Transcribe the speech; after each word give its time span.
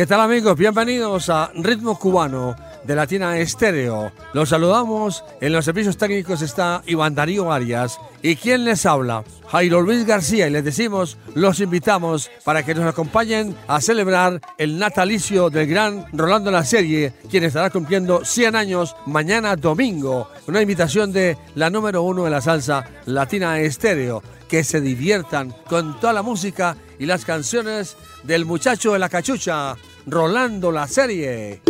¿Qué 0.00 0.06
tal 0.06 0.22
amigos? 0.22 0.56
Bienvenidos 0.56 1.28
a 1.28 1.52
Ritmo 1.54 1.98
Cubano 1.98 2.56
de 2.84 2.94
Latina 2.94 3.36
Estéreo. 3.36 4.10
Los 4.32 4.48
saludamos. 4.48 5.22
En 5.42 5.52
los 5.52 5.66
servicios 5.66 5.98
técnicos 5.98 6.40
está 6.40 6.82
Iván 6.86 7.14
Darío 7.14 7.52
Arias. 7.52 8.00
¿Y 8.22 8.36
quién 8.36 8.64
les 8.64 8.86
habla? 8.86 9.24
Jairo 9.48 9.82
Luis 9.82 10.06
García. 10.06 10.48
Y 10.48 10.52
les 10.52 10.64
decimos, 10.64 11.18
los 11.34 11.60
invitamos 11.60 12.30
para 12.44 12.62
que 12.62 12.74
nos 12.74 12.86
acompañen 12.86 13.54
a 13.68 13.82
celebrar 13.82 14.40
el 14.56 14.78
natalicio 14.78 15.50
del 15.50 15.66
gran 15.66 16.06
Rolando 16.14 16.50
La 16.50 16.64
Serie, 16.64 17.12
quien 17.30 17.44
estará 17.44 17.68
cumpliendo 17.68 18.24
100 18.24 18.56
años 18.56 18.96
mañana 19.04 19.54
domingo. 19.54 20.30
Una 20.46 20.62
invitación 20.62 21.12
de 21.12 21.36
la 21.56 21.68
número 21.68 22.04
uno 22.04 22.24
de 22.24 22.30
la 22.30 22.40
salsa 22.40 22.86
Latina 23.04 23.60
Estéreo. 23.60 24.22
Que 24.48 24.64
se 24.64 24.80
diviertan 24.80 25.54
con 25.68 26.00
toda 26.00 26.14
la 26.14 26.22
música 26.22 26.74
y 26.98 27.06
las 27.06 27.24
canciones 27.24 27.96
del 28.22 28.44
muchacho 28.44 28.92
de 28.92 28.98
la 28.98 29.08
cachucha, 29.08 29.76
Rolando 30.06 30.70
la 30.70 30.86
serie. 30.86 31.60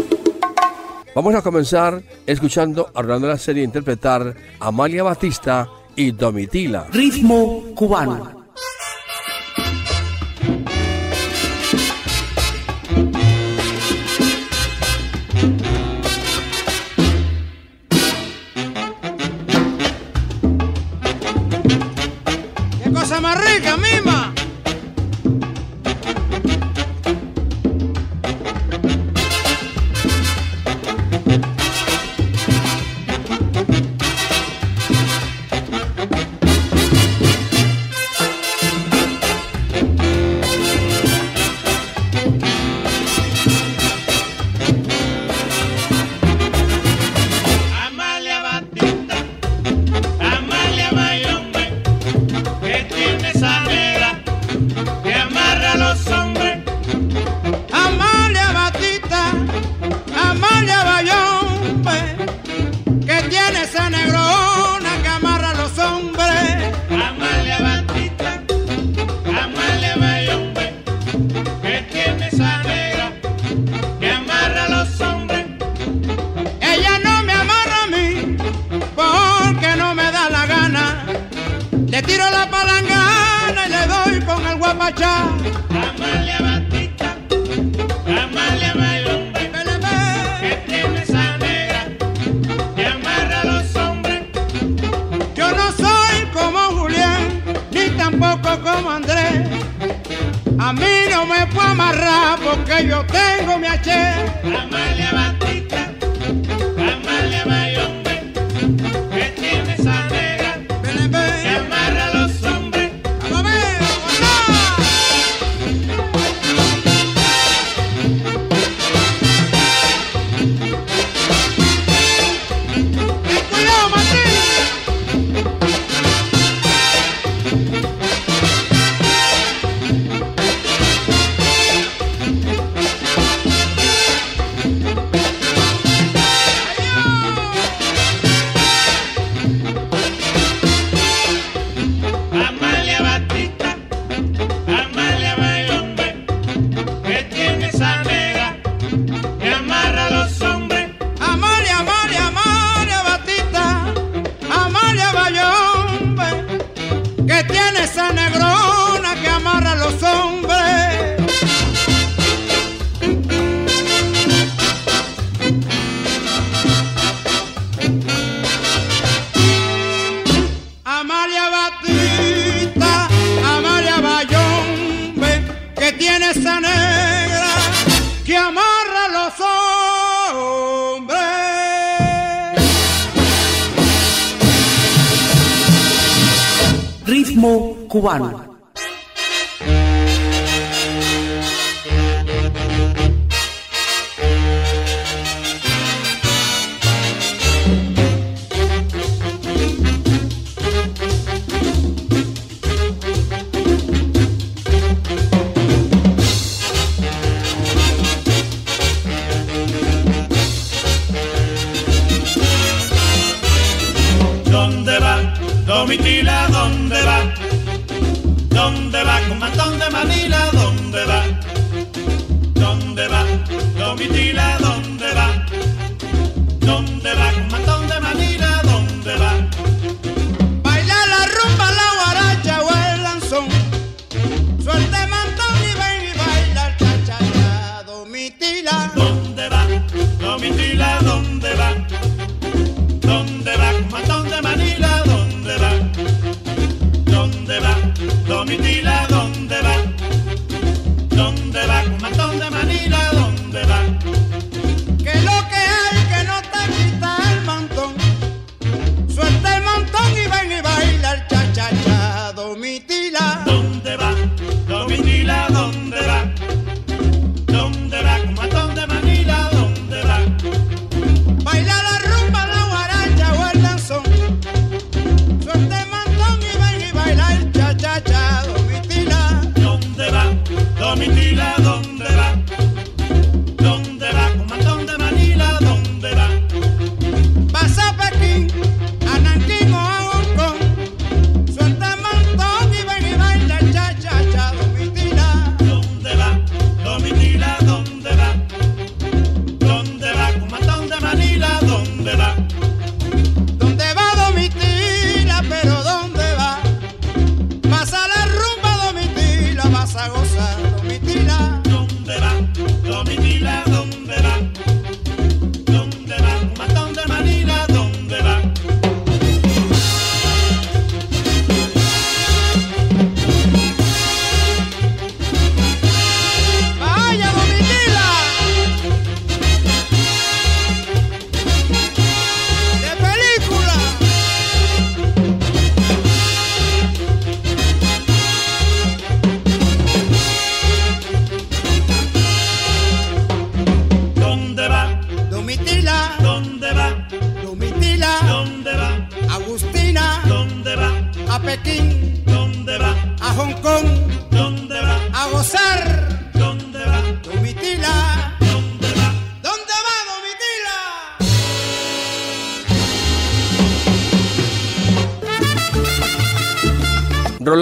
Vamos 1.15 1.35
a 1.35 1.43
comenzar 1.43 2.03
escuchando 2.27 2.91
a 2.95 3.03
Rolando 3.03 3.29
la 3.29 3.39
serie 3.39 3.65
interpretar 3.65 4.35
Amalia 4.61 5.03
Batista 5.03 5.69
y 5.97 6.13
Domitila. 6.13 6.87
Ritmo 6.93 7.65
cubano. 7.75 8.19
cubano. 8.19 8.41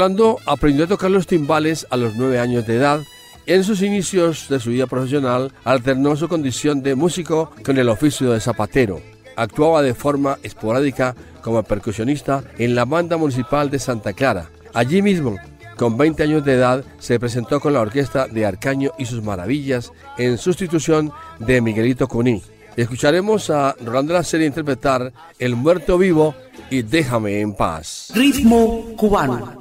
Rolando 0.09 0.39
aprendió 0.47 0.87
a 0.87 0.89
tocar 0.89 1.11
los 1.11 1.27
timbales 1.27 1.87
a 1.91 1.99
los 1.99 2.15
nueve 2.15 2.39
años 2.39 2.67
de 2.67 2.77
edad. 2.77 3.03
En 3.45 3.63
sus 3.63 3.83
inicios 3.83 4.49
de 4.49 4.59
su 4.59 4.71
vida 4.71 4.87
profesional 4.87 5.53
alternó 5.65 6.17
su 6.17 6.29
condición 6.29 6.83
de 6.83 6.95
músico 6.95 7.51
con 7.63 7.77
el 7.77 7.91
oficio 7.91 8.31
de 8.31 8.41
zapatero. 8.41 9.03
Actuaba 9.37 9.83
de 9.83 9.93
forma 9.93 10.39
esporádica 10.43 11.15
como 11.43 11.63
percusionista 11.63 12.43
en 12.57 12.75
la 12.75 12.87
banda 12.87 13.19
municipal 13.19 13.69
de 13.69 13.79
Santa 13.79 14.15
Clara. 14.15 14.49
Allí 14.73 15.03
mismo, 15.03 15.37
con 15.77 15.99
20 15.99 16.23
años 16.23 16.43
de 16.43 16.55
edad, 16.55 16.85
se 16.99 17.21
presentó 17.21 17.61
con 17.61 17.75
la 17.75 17.81
orquesta 17.81 18.29
de 18.29 18.47
Arcaño 18.47 18.93
y 18.99 19.05
sus 19.05 19.23
maravillas 19.23 19.93
en 20.17 20.39
sustitución 20.39 21.13
de 21.39 21.61
Miguelito 21.61 22.09
Cuní. 22.09 22.43
Escucharemos 22.77 23.51
a 23.51 23.77
Rolando 23.85 24.15
la 24.15 24.25
serie 24.25 24.47
interpretar 24.47 25.13
El 25.39 25.55
muerto 25.55 25.99
vivo 25.99 26.35
y 26.71 26.81
Déjame 26.81 27.43
en 27.43 27.53
paz. 27.53 28.11
Ritmo 28.15 28.87
cubano. 28.97 29.59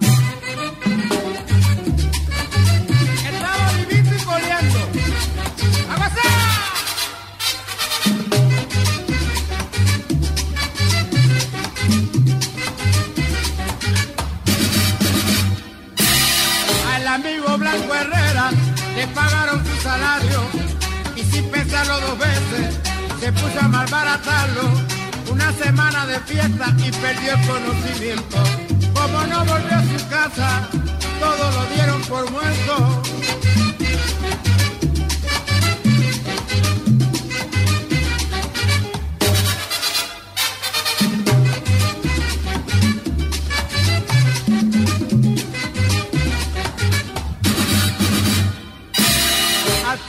Le 18.98 19.08
pagaron 19.10 19.64
su 19.64 19.82
salario 19.84 20.42
y 21.16 21.22
sin 21.22 21.46
pensarlo 21.52 22.00
dos 22.00 22.18
veces 22.18 22.80
se 23.20 23.32
puso 23.32 23.60
a 23.62 23.68
malbaratarlo. 23.68 24.64
Una 25.30 25.54
semana 25.54 26.08
de 26.08 26.20
fiesta 26.22 26.66
y 26.80 26.92
perdió 27.04 27.34
el 27.36 27.48
conocimiento. 27.48 28.38
Como 28.96 29.18
no 29.28 29.46
volvió 29.46 29.78
a 29.78 29.84
su 29.84 30.08
casa, 30.10 30.68
todo 31.20 31.52
lo 31.52 31.66
dieron 31.76 32.02
por 32.04 32.32
muerto. 32.32 33.04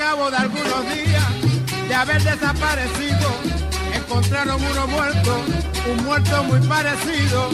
Cabo 0.09 0.31
de 0.31 0.39
algunos 0.39 0.83
días 0.95 1.29
de 1.87 1.95
haber 1.95 2.23
desaparecido, 2.23 3.29
encontraron 3.93 4.59
uno 4.59 4.87
muerto, 4.87 5.37
un 5.93 6.03
muerto 6.03 6.45
muy 6.45 6.61
parecido. 6.61 7.51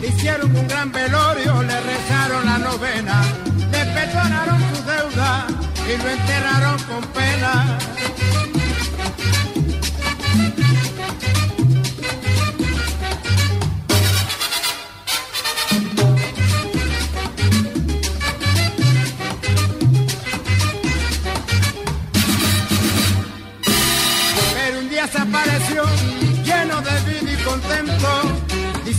Hicieron 0.00 0.54
un 0.54 0.68
gran 0.68 0.92
velorio, 0.92 1.60
le 1.60 1.80
rezaron 1.80 2.46
la 2.46 2.58
novena, 2.58 3.20
le 3.72 3.84
perdonaron 3.96 4.60
su 4.70 4.82
deuda 4.84 5.46
y 5.88 5.96
lo 6.00 6.08
enterraron 6.08 6.78
con 6.84 7.02
pena. 7.18 7.78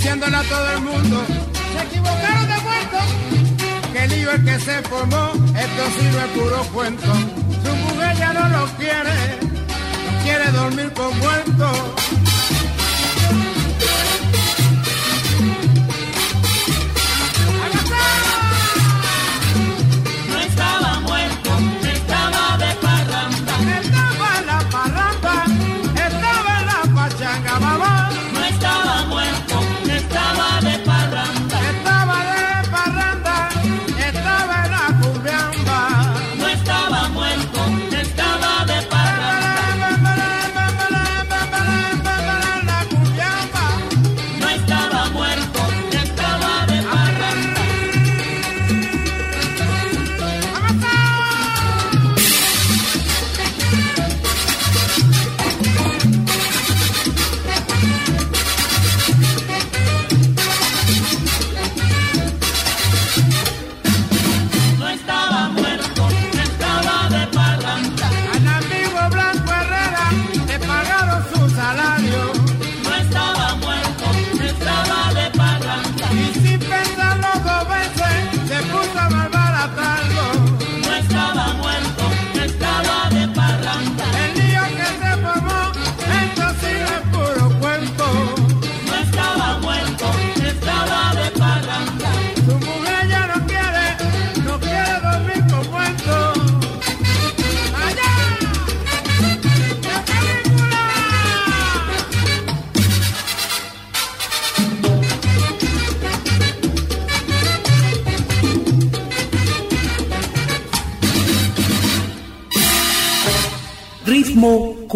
Diciéndole 0.09 0.37
a 0.37 0.41
todo 0.41 0.71
el 0.71 0.81
mundo, 0.81 1.23
se 1.27 1.85
equivocaron 1.85 2.47
de 2.47 2.57
muerto, 2.61 2.97
que 3.93 4.07
lío 4.07 4.31
el 4.31 4.43
que 4.43 4.59
se 4.59 4.81
formó, 4.81 5.33
esto 5.55 5.83
sí 5.99 6.07
no 6.11 6.19
es 6.19 6.27
puro 6.33 6.63
cuento, 6.73 7.13
su 7.63 7.75
mujer 7.75 8.17
ya 8.17 8.33
no 8.33 8.49
lo 8.49 8.65
quiere, 8.77 9.37
quiere 10.23 10.51
dormir 10.51 10.91
con 10.93 11.15
muertos. 11.19 12.28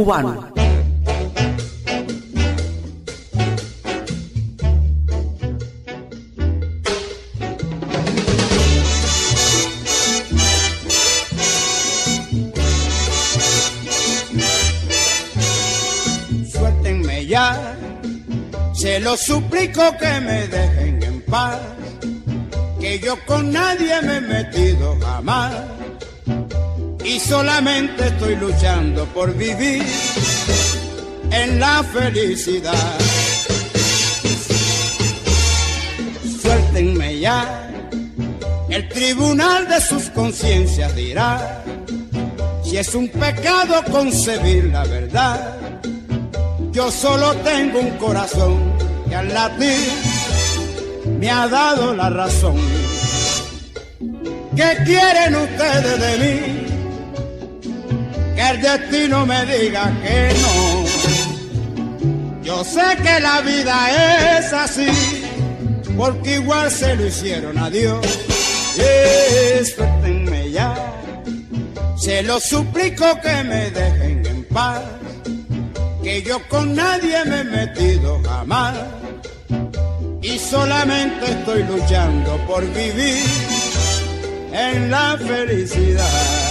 Cubano. 0.03 0.51
Suéltenme 16.51 17.25
ya, 17.27 17.77
se 18.73 18.99
lo 18.99 19.15
suplico 19.15 19.81
que 19.97 20.19
me 20.19 20.47
dejen 20.47 21.01
en 21.01 21.21
paz, 21.21 21.61
que 22.81 22.99
yo 22.99 23.15
con 23.25 23.53
nadie 23.53 24.01
me 24.01 24.17
he 24.17 24.21
metido 24.21 24.97
jamás 24.99 25.53
y 27.03 27.19
solamente 27.19 28.07
estoy 28.07 28.35
luchando 28.35 29.05
por 29.07 29.33
vivir 29.35 29.83
en 31.31 31.59
la 31.59 31.83
felicidad. 31.83 32.97
Suéltenme 36.41 37.19
ya, 37.19 37.69
el 38.69 38.87
tribunal 38.89 39.67
de 39.67 39.81
sus 39.81 40.09
conciencias 40.09 40.95
dirá 40.95 41.63
si 42.63 42.77
es 42.77 42.95
un 42.95 43.09
pecado 43.09 43.83
concebir 43.91 44.65
la 44.65 44.83
verdad. 44.85 45.57
Yo 46.71 46.89
solo 46.89 47.35
tengo 47.37 47.79
un 47.79 47.91
corazón 47.97 48.73
que 49.07 49.15
al 49.15 49.33
latir 49.33 49.77
me 51.19 51.29
ha 51.29 51.47
dado 51.47 51.93
la 51.93 52.09
razón. 52.09 52.57
¿Qué 54.55 54.77
quieren 54.85 55.35
ustedes 55.35 55.99
de 55.99 56.17
mí? 56.17 56.62
Que 58.35 58.49
el 58.49 58.61
destino 58.61 59.25
me 59.25 59.45
diga 59.45 59.91
que 60.01 60.33
no. 60.41 60.85
Yo 62.43 62.63
sé 62.63 62.97
que 63.01 63.19
la 63.19 63.41
vida 63.41 64.37
es 64.37 64.51
así, 64.51 64.87
porque 65.97 66.35
igual 66.35 66.69
se 66.69 66.95
lo 66.95 67.07
hicieron 67.07 67.57
a 67.57 67.69
Dios. 67.69 68.05
Suéltenme 69.75 70.51
ya, 70.51 70.75
se 71.95 72.21
lo 72.23 72.39
suplico 72.39 73.05
que 73.21 73.43
me 73.43 73.69
dejen 73.71 74.25
en 74.25 74.43
paz, 74.45 74.81
que 76.03 76.21
yo 76.21 76.45
con 76.49 76.75
nadie 76.75 77.23
me 77.25 77.41
he 77.41 77.43
metido 77.43 78.21
jamás 78.23 78.75
y 80.21 80.39
solamente 80.39 81.31
estoy 81.31 81.63
luchando 81.63 82.37
por 82.47 82.65
vivir 82.73 83.25
en 84.51 84.89
la 84.89 85.17
felicidad. 85.17 86.42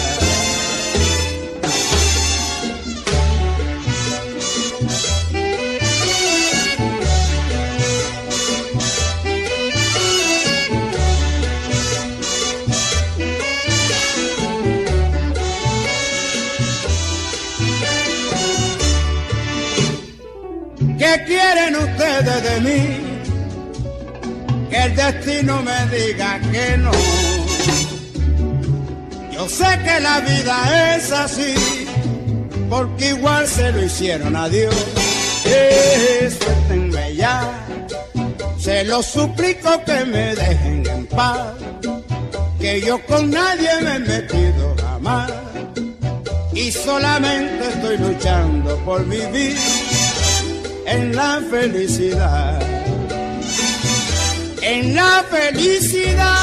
¿Qué 21.12 21.24
quieren 21.24 21.76
ustedes 21.76 22.42
de 22.42 22.60
mí? 22.62 23.00
Que 24.70 24.82
el 24.84 24.96
destino 24.96 25.60
me 25.60 25.86
diga 25.94 26.40
que 26.50 26.78
no. 26.78 26.90
Yo 29.30 29.46
sé 29.46 29.78
que 29.84 30.00
la 30.00 30.20
vida 30.20 30.96
es 30.96 31.12
así, 31.12 31.54
porque 32.70 33.10
igual 33.10 33.46
se 33.46 33.72
lo 33.72 33.84
hicieron 33.84 34.34
a 34.34 34.48
Dios. 34.48 34.74
Eh, 35.44 36.34
suéltenme 36.40 37.14
ya, 37.14 37.62
se 38.58 38.82
lo 38.84 39.02
suplico 39.02 39.84
que 39.84 40.06
me 40.06 40.34
dejen 40.34 40.86
en 40.88 41.06
paz, 41.08 41.52
que 42.58 42.80
yo 42.80 43.04
con 43.04 43.30
nadie 43.30 43.68
me 43.82 43.96
he 43.96 43.98
metido 43.98 44.74
jamás 44.80 45.30
y 46.54 46.72
solamente 46.72 47.68
estoy 47.68 47.98
luchando 47.98 48.76
por 48.86 49.06
vivir 49.06 49.58
en 50.92 51.16
la 51.16 51.40
felicidad. 51.50 52.60
En 54.60 54.94
la 54.94 55.24
felicidad. 55.30 56.36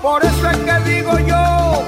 Por 0.00 0.24
eso 0.24 0.50
es 0.50 0.56
que 0.58 0.90
digo 0.90 1.18
yo, 1.26 1.82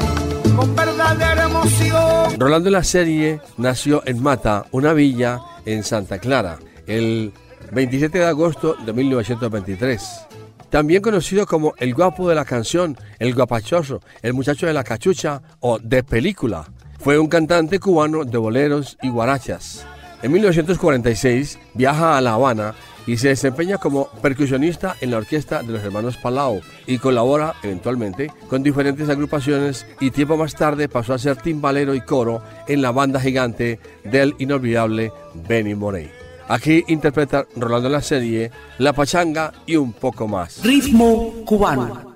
con 0.57 0.75
verdadera 0.75 1.45
emoción. 1.45 2.39
Rolando 2.39 2.71
la 2.71 2.83
serie 2.85 3.41
nació 3.57 4.03
en 4.07 4.23
Mata, 4.23 4.67
una 4.73 4.93
villa 4.93 5.41
en 5.65 5.85
Santa 5.85 6.19
Clara, 6.19 6.59
el 6.87 7.33
27 7.73 8.19
de 8.19 8.27
agosto 8.27 8.77
de 8.85 8.93
1923. 8.93 10.34
También 10.71 11.03
conocido 11.03 11.47
como 11.47 11.75
el 11.79 11.95
guapo 11.95 12.29
de 12.29 12.35
la 12.35 12.45
canción, 12.45 12.97
el 13.19 13.35
guapachoso, 13.35 14.01
el 14.23 14.35
muchacho 14.35 14.67
de 14.67 14.75
la 14.75 14.85
cachucha 14.85 15.41
o 15.61 15.79
de 15.79 16.03
película. 16.03 16.67
Fue 16.99 17.19
un 17.19 17.29
cantante 17.29 17.79
cubano 17.79 18.25
de 18.25 18.39
boleros 18.39 18.97
y 19.03 19.09
guarachas. 19.09 19.87
En 20.23 20.33
1946 20.33 21.59
viaja 21.75 22.17
a 22.17 22.21
La 22.21 22.35
Habana 22.35 22.75
y 23.07 23.19
se 23.19 23.29
desempeña 23.29 23.79
como 23.79 24.09
percusionista 24.23 24.97
en 25.01 25.11
la 25.11 25.19
orquesta 25.19 25.63
de 25.63 25.73
los 25.73 25.85
hermanos 25.85 26.17
Palau 26.17 26.63
y 26.87 26.99
colabora 26.99 27.55
eventualmente 27.63 28.31
con 28.49 28.63
diferentes 28.63 29.09
agrupaciones 29.09 29.87
y 30.01 30.11
tiempo 30.11 30.37
más 30.37 30.55
tarde 30.55 30.89
pasó 30.89 31.13
a 31.13 31.19
ser 31.19 31.37
timbalero 31.37 31.95
y 31.95 32.01
coro 32.01 32.43
en 32.67 32.81
la 32.81 32.93
banda 32.93 33.21
gigante 33.21 33.79
del 34.05 34.35
inolvidable 34.39 35.13
Benny 35.47 35.75
Morey. 35.75 36.24
Aquí 36.49 36.85
interpreta 36.89 37.47
Rolando 37.57 37.89
la 37.89 38.03
serie 38.03 38.51
La 38.79 38.93
Pachanga 38.93 39.53
y 39.67 39.77
un 39.77 39.93
poco 39.93 40.29
más. 40.29 40.63
Ritmo 40.63 41.33
cubano. 41.47 42.15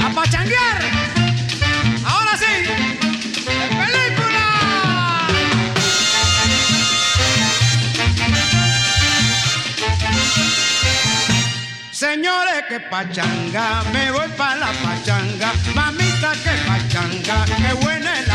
¡A 0.00 0.10
pachanguear! 0.14 0.82
¡Ahora 2.06 2.36
sí! 2.36 2.44
¡De 3.44 3.68
película! 3.76 4.44
Señores, 11.90 12.64
que 12.68 12.80
pachanga, 12.80 13.82
me 13.92 14.10
voy 14.12 14.28
pa' 14.36 14.56
la 14.56 14.72
pachanga. 14.72 15.52
Mamita, 15.74 16.32
que 16.44 16.50
pachanga, 16.68 17.44
que 17.46 17.74
buena 17.84 18.20
es 18.20 18.28
la 18.28 18.33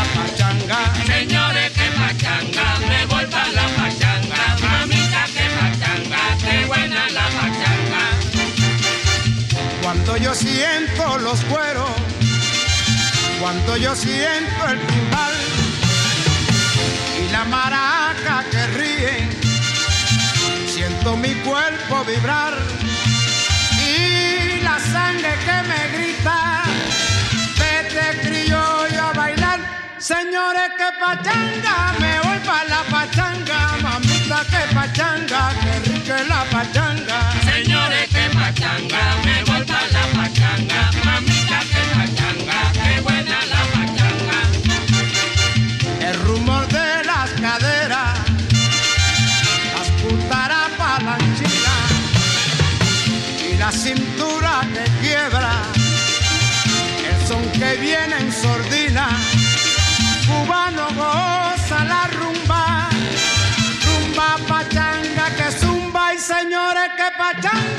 Cuando 10.02 10.16
yo 10.24 10.34
siento 10.34 11.18
los 11.18 11.44
cueros, 11.44 11.90
cuando 13.38 13.76
yo 13.76 13.94
siento 13.94 14.68
el 14.68 14.80
timbal 14.86 15.34
y 17.20 17.30
la 17.30 17.44
maraca 17.44 18.42
que 18.50 18.66
ríe, 18.78 19.28
siento 20.66 21.16
mi 21.18 21.34
cuerpo 21.42 22.02
vibrar 22.06 22.54
y 23.78 24.62
la 24.62 24.78
sangre 24.80 25.34
que 25.44 25.68
me 25.68 25.98
grita, 25.98 26.62
vete 27.58 28.20
criollo 28.26 29.02
a 29.02 29.12
bailar, 29.12 29.60
señores 29.98 30.70
que 30.78 30.98
pachanga, 30.98 31.94
me 32.00 32.20
voy 32.20 32.38
pa' 32.38 32.64
la 32.64 32.82
pachanga, 32.84 33.76
mamita 33.82 34.44
que 34.50 34.74
pachanga, 34.74 35.54
que 35.60 35.90
rica 35.90 36.20
es 36.22 36.28
la 36.28 36.44
pachanga. 36.44 37.32
Señores, 37.44 38.08
que 38.08 38.30
pachanga, 38.34 39.16
me 39.24 39.39
que 66.96 67.10
pachanga, 67.16 67.69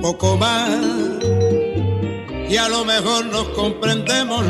Poco 0.00 0.36
más 0.38 0.70
y 2.48 2.56
a 2.56 2.68
lo 2.68 2.84
mejor 2.84 3.26
nos 3.26 3.44
comprendemos. 3.50 4.44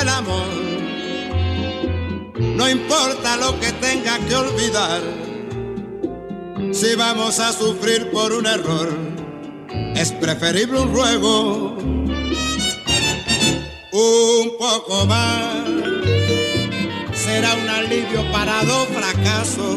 Del 0.00 0.08
amor. 0.08 0.46
No 2.38 2.68
importa 2.68 3.36
lo 3.36 3.58
que 3.60 3.70
tenga 3.72 4.18
que 4.26 4.34
olvidar. 4.34 5.02
Si 6.72 6.94
vamos 6.94 7.38
a 7.38 7.52
sufrir 7.52 8.10
por 8.10 8.32
un 8.32 8.46
error 8.46 8.88
es 9.94 10.12
preferible 10.12 10.80
un 10.80 10.94
ruego 10.94 11.76
un 13.92 14.56
poco 14.58 15.06
más. 15.06 15.64
Será 17.12 17.54
un 17.54 17.68
alivio 17.68 18.32
para 18.32 18.64
dos 18.64 18.88
fracasos. 18.88 19.76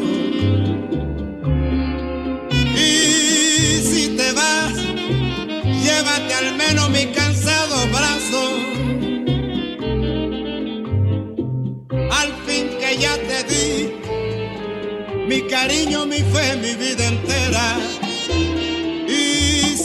Cariño, 15.63 16.05
mi 16.05 16.21
fe, 16.33 16.57
mi 16.57 16.73
vida 16.75 17.07
entera 17.07 17.77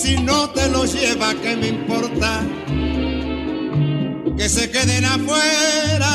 si 0.02 0.16
no 0.16 0.50
te 0.50 0.68
lo 0.70 0.84
lleva, 0.84 1.34
¿qué 1.42 1.56
me 1.56 1.68
importa? 1.68 2.42
Que 4.36 4.48
se 4.48 4.70
queden 4.70 5.04
afuera, 5.04 6.14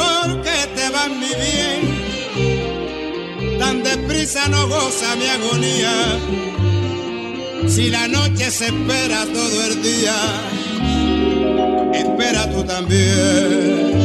porque 0.00 0.56
te 0.76 0.90
van 0.94 1.12
mi 1.22 1.32
bien, 1.44 1.80
tan 3.60 3.82
deprisa 3.82 4.48
no 4.48 4.66
goza 4.68 5.16
mi 5.16 5.26
agonía, 5.36 5.94
si 7.68 7.90
la 7.90 8.08
noche 8.08 8.50
se 8.50 8.66
espera 8.66 9.24
todo 9.38 9.64
el 9.68 9.82
día, 9.82 10.16
espera 11.92 12.50
tú 12.52 12.64
también. 12.64 13.97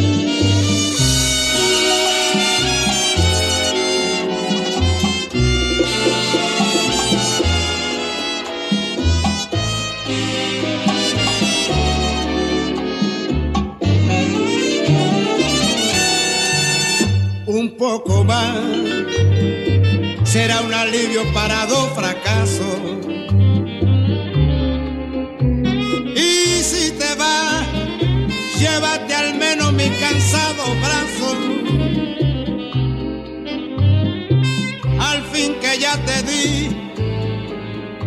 Poco 17.84 18.24
más. 18.24 18.56
Será 20.24 20.62
un 20.62 20.74
alivio 20.74 21.22
para 21.34 21.65
dos 21.65 21.89
fracasos. 21.89 22.80
Y 26.15 26.63
si 26.63 26.91
te 26.91 27.13
vas, 27.15 27.67
llévate 28.58 29.13
al 29.13 29.36
menos 29.36 29.74
mi 29.74 29.89
cansado 30.04 30.63
brazo. 30.86 31.30
Al 35.10 35.22
fin 35.34 35.56
que 35.62 35.78
ya 35.78 35.98
te 36.08 36.17
di 36.30 36.69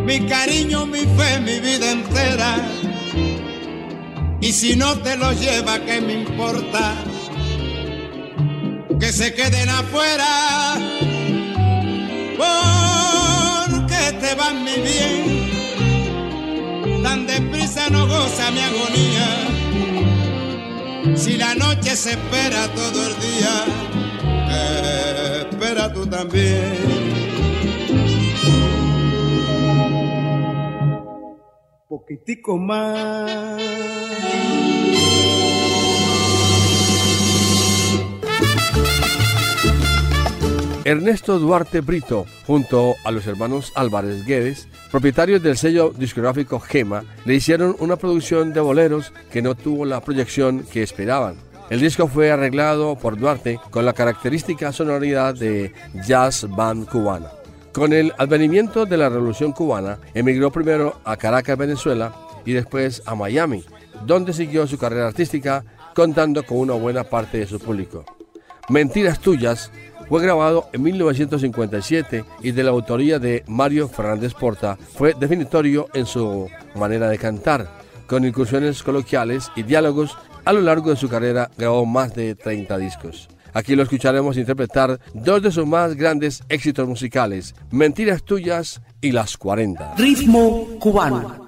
mi 0.06 0.26
cariño, 0.26 0.86
mi 0.86 1.04
fe, 1.16 1.38
mi 1.40 1.60
vida 1.60 1.90
entera. 1.90 2.52
Y 4.40 4.52
si 4.52 4.74
no 4.74 4.96
te 5.00 5.18
lo 5.18 5.32
lleva, 5.32 5.80
¿qué 5.84 6.00
me 6.00 6.14
importa? 6.14 6.94
Que 9.06 9.12
se 9.12 9.32
queden 9.34 9.68
afuera, 9.68 10.74
porque 12.36 14.12
te 14.20 14.34
van 14.34 14.64
mi 14.64 14.74
bien, 14.88 15.24
tan 17.04 17.24
deprisa 17.24 17.88
no 17.88 18.08
goza 18.08 18.50
mi 18.50 18.58
agonía, 18.58 19.28
si 21.14 21.36
la 21.36 21.54
noche 21.54 21.94
se 21.94 22.10
espera 22.18 22.66
todo 22.74 23.06
el 23.06 23.14
día, 23.28 23.64
espera 25.50 25.92
tú 25.92 26.04
también. 26.08 26.74
Poquitico 31.88 32.58
más. 32.58 33.66
Ernesto 40.86 41.40
Duarte 41.40 41.80
Brito, 41.80 42.26
junto 42.46 42.94
a 43.02 43.10
los 43.10 43.26
hermanos 43.26 43.72
Álvarez 43.74 44.24
Guedes, 44.24 44.68
propietarios 44.92 45.42
del 45.42 45.56
sello 45.56 45.90
discográfico 45.90 46.60
Gema, 46.60 47.02
le 47.24 47.34
hicieron 47.34 47.74
una 47.80 47.96
producción 47.96 48.52
de 48.52 48.60
boleros 48.60 49.12
que 49.32 49.42
no 49.42 49.56
tuvo 49.56 49.84
la 49.84 50.00
proyección 50.00 50.62
que 50.62 50.84
esperaban. 50.84 51.34
El 51.70 51.80
disco 51.80 52.06
fue 52.06 52.30
arreglado 52.30 52.94
por 52.94 53.18
Duarte 53.18 53.58
con 53.72 53.84
la 53.84 53.94
característica 53.94 54.70
sonoridad 54.70 55.34
de 55.34 55.72
jazz 56.06 56.46
band 56.48 56.88
cubana. 56.88 57.30
Con 57.72 57.92
el 57.92 58.12
advenimiento 58.16 58.86
de 58.86 58.96
la 58.96 59.08
Revolución 59.08 59.50
cubana, 59.50 59.98
emigró 60.14 60.52
primero 60.52 61.00
a 61.02 61.16
Caracas, 61.16 61.58
Venezuela, 61.58 62.14
y 62.44 62.52
después 62.52 63.02
a 63.06 63.16
Miami, 63.16 63.64
donde 64.04 64.32
siguió 64.32 64.68
su 64.68 64.78
carrera 64.78 65.08
artística 65.08 65.64
contando 65.96 66.44
con 66.44 66.58
una 66.58 66.74
buena 66.74 67.02
parte 67.02 67.38
de 67.38 67.48
su 67.48 67.58
público. 67.58 68.04
Mentiras 68.68 69.20
tuyas 69.20 69.70
fue 70.08 70.22
grabado 70.22 70.68
en 70.72 70.82
1957 70.82 72.24
y 72.42 72.50
de 72.52 72.62
la 72.64 72.70
autoría 72.70 73.18
de 73.18 73.44
Mario 73.46 73.88
Fernández 73.88 74.34
Porta. 74.34 74.76
Fue 74.76 75.14
definitorio 75.18 75.88
en 75.94 76.06
su 76.06 76.48
manera 76.74 77.08
de 77.08 77.18
cantar. 77.18 77.68
Con 78.06 78.24
incursiones 78.24 78.82
coloquiales 78.82 79.50
y 79.56 79.62
diálogos, 79.64 80.16
a 80.44 80.52
lo 80.52 80.60
largo 80.60 80.90
de 80.90 80.96
su 80.96 81.08
carrera 81.08 81.50
grabó 81.58 81.84
más 81.86 82.14
de 82.14 82.34
30 82.34 82.78
discos. 82.78 83.28
Aquí 83.52 83.74
lo 83.74 83.82
escucharemos 83.82 84.36
interpretar 84.36 85.00
dos 85.14 85.42
de 85.42 85.50
sus 85.50 85.66
más 85.66 85.94
grandes 85.96 86.42
éxitos 86.48 86.86
musicales, 86.86 87.54
Mentiras 87.70 88.22
Tuyas 88.22 88.82
y 89.00 89.12
Las 89.12 89.36
40. 89.36 89.94
Ritmo 89.96 90.78
cubano. 90.78 91.45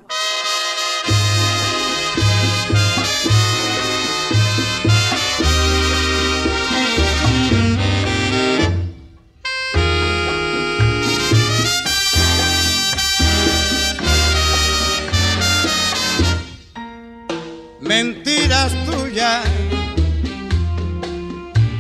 Mentiras 17.81 18.73
tuyas, 18.87 19.45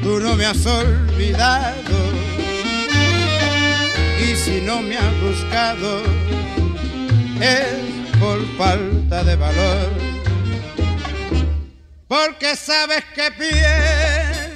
tú 0.02 0.20
no 0.20 0.34
me 0.36 0.46
has 0.46 0.64
olvidado. 0.66 1.98
Y 4.20 4.36
si 4.36 4.60
no 4.60 4.82
me 4.82 4.96
has 4.96 5.20
buscado, 5.20 6.02
es 7.40 8.18
por 8.18 8.44
falta 8.56 9.24
de 9.24 9.36
valor. 9.36 9.90
Porque 12.06 12.56
sabes 12.56 13.04
que 13.14 13.30
pierdes 13.32 14.48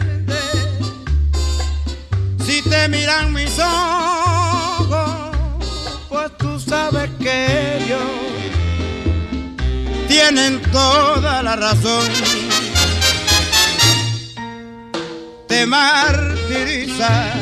si 2.45 2.61
te 2.63 2.89
miran 2.89 3.33
mis 3.33 3.59
ojos, 3.59 5.37
pues 6.09 6.37
tú 6.39 6.59
sabes 6.59 7.09
que 7.19 7.85
yo 7.89 8.22
tienen 10.13 10.61
toda 10.71 11.43
la 11.43 11.57
razón. 11.57 12.07
Te 15.49 15.65
martiriza 15.65 17.33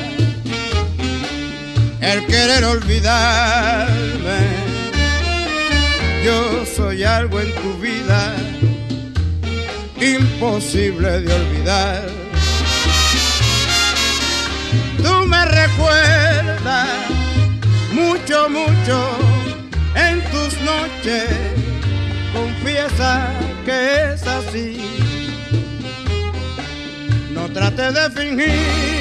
el 2.01 2.27
querer 2.27 2.63
olvidarme. 2.65 4.41
Yo 6.25 6.65
soy 6.77 7.03
algo 7.03 7.41
en 7.41 7.53
tu 7.57 7.71
vida 7.79 8.37
imposible 10.01 11.23
de 11.23 11.33
olvidar. 11.35 12.09
Tú 15.03 15.27
me 15.27 15.45
recuerdas 15.45 16.89
mucho, 17.93 18.49
mucho 18.49 18.97
en 19.97 20.23
tus 20.31 20.53
noches 20.61 21.50
confiesa 22.33 23.29
que 23.64 24.12
es 24.12 24.27
así. 24.27 24.79
No 27.33 27.49
trate 27.51 27.93
de 27.93 28.11
fingir 28.11 29.00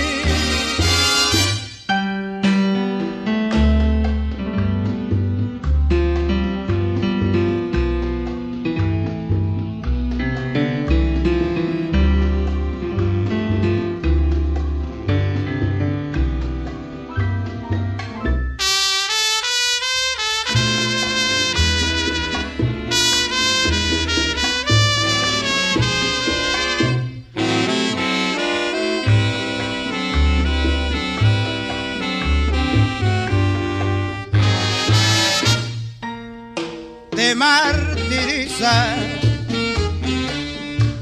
martiriza 37.36 38.96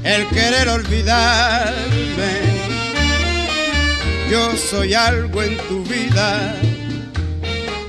el 0.04 0.26
querer 0.28 0.68
olvidarme. 0.68 2.32
Yo 4.30 4.56
soy 4.56 4.94
algo 4.94 5.42
en 5.42 5.56
tu 5.68 5.84
vida 5.84 6.54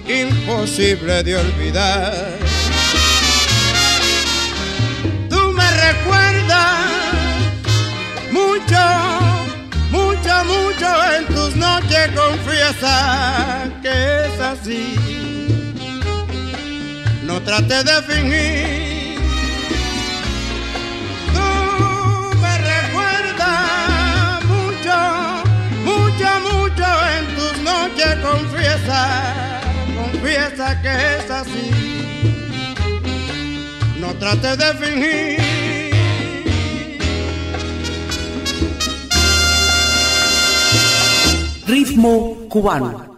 imposible 0.08 1.24
de 1.24 1.38
olvidar. 1.38 2.14
Tú 5.30 5.52
me 5.52 5.70
recuerdas 5.88 6.86
mucho, 8.32 8.84
mucho, 9.92 10.46
mucho 10.46 11.14
en 11.18 11.26
tus 11.28 11.56
noches 11.56 12.12
confiesa 12.16 13.70
que 13.82 14.26
es 14.26 14.40
así 14.40 15.09
no 17.50 17.56
trate 17.58 17.84
de 17.84 18.02
fingir. 18.04 19.18
Tú 21.34 21.50
me 22.42 22.58
recuerdas 22.74 24.44
mucho, 24.46 24.98
mucho, 25.84 26.30
mucho 26.52 26.88
en 27.18 27.26
tus 27.36 27.56
noches, 27.64 28.12
confiesa, 28.22 29.62
confiesa 29.98 30.82
que 30.82 30.94
es 31.18 31.32
así. 31.32 31.72
No 34.00 34.14
trate 34.20 34.56
de 34.56 34.74
fingir. 34.76 35.40
Ritmo 41.66 42.38
cubano. 42.48 43.09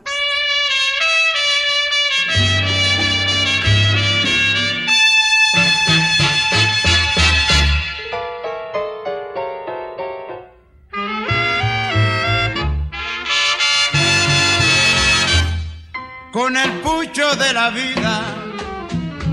Con 16.52 16.58
el 16.58 16.72
pucho 16.82 17.34
de 17.38 17.54
la 17.54 17.70
vida 17.70 18.22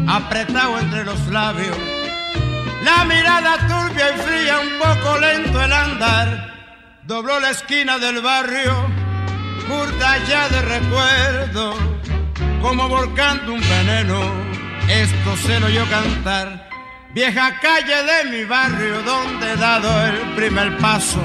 apretado 0.07 0.78
entre 0.78 1.04
los 1.04 1.26
labios, 1.26 1.76
la 2.85 3.04
mirada 3.07 3.59
turbia 3.66 4.11
y 4.14 4.18
fría, 4.20 4.61
un 4.61 4.78
poco 4.78 5.18
lento 5.18 5.61
el 5.61 5.72
andar, 5.72 6.54
dobló 7.02 7.40
la 7.40 7.50
esquina 7.50 7.98
del 7.98 8.20
barrio, 8.22 8.72
curda 9.66 10.18
ya 10.28 10.48
de 10.48 10.62
recuerdo, 10.62 11.74
como 12.62 12.88
volcando 12.88 13.54
un 13.54 13.61
veneno, 13.61 14.20
esto 14.88 15.37
se 15.38 15.59
lo 15.59 15.68
yo 15.70 15.85
cantar, 15.90 16.68
vieja 17.14 17.59
calle 17.61 17.96
de 18.04 18.31
mi 18.31 18.44
barrio 18.44 19.02
donde 19.02 19.52
he 19.54 19.57
dado 19.57 20.07
el 20.07 20.35
primer 20.37 20.76
paso. 20.78 21.20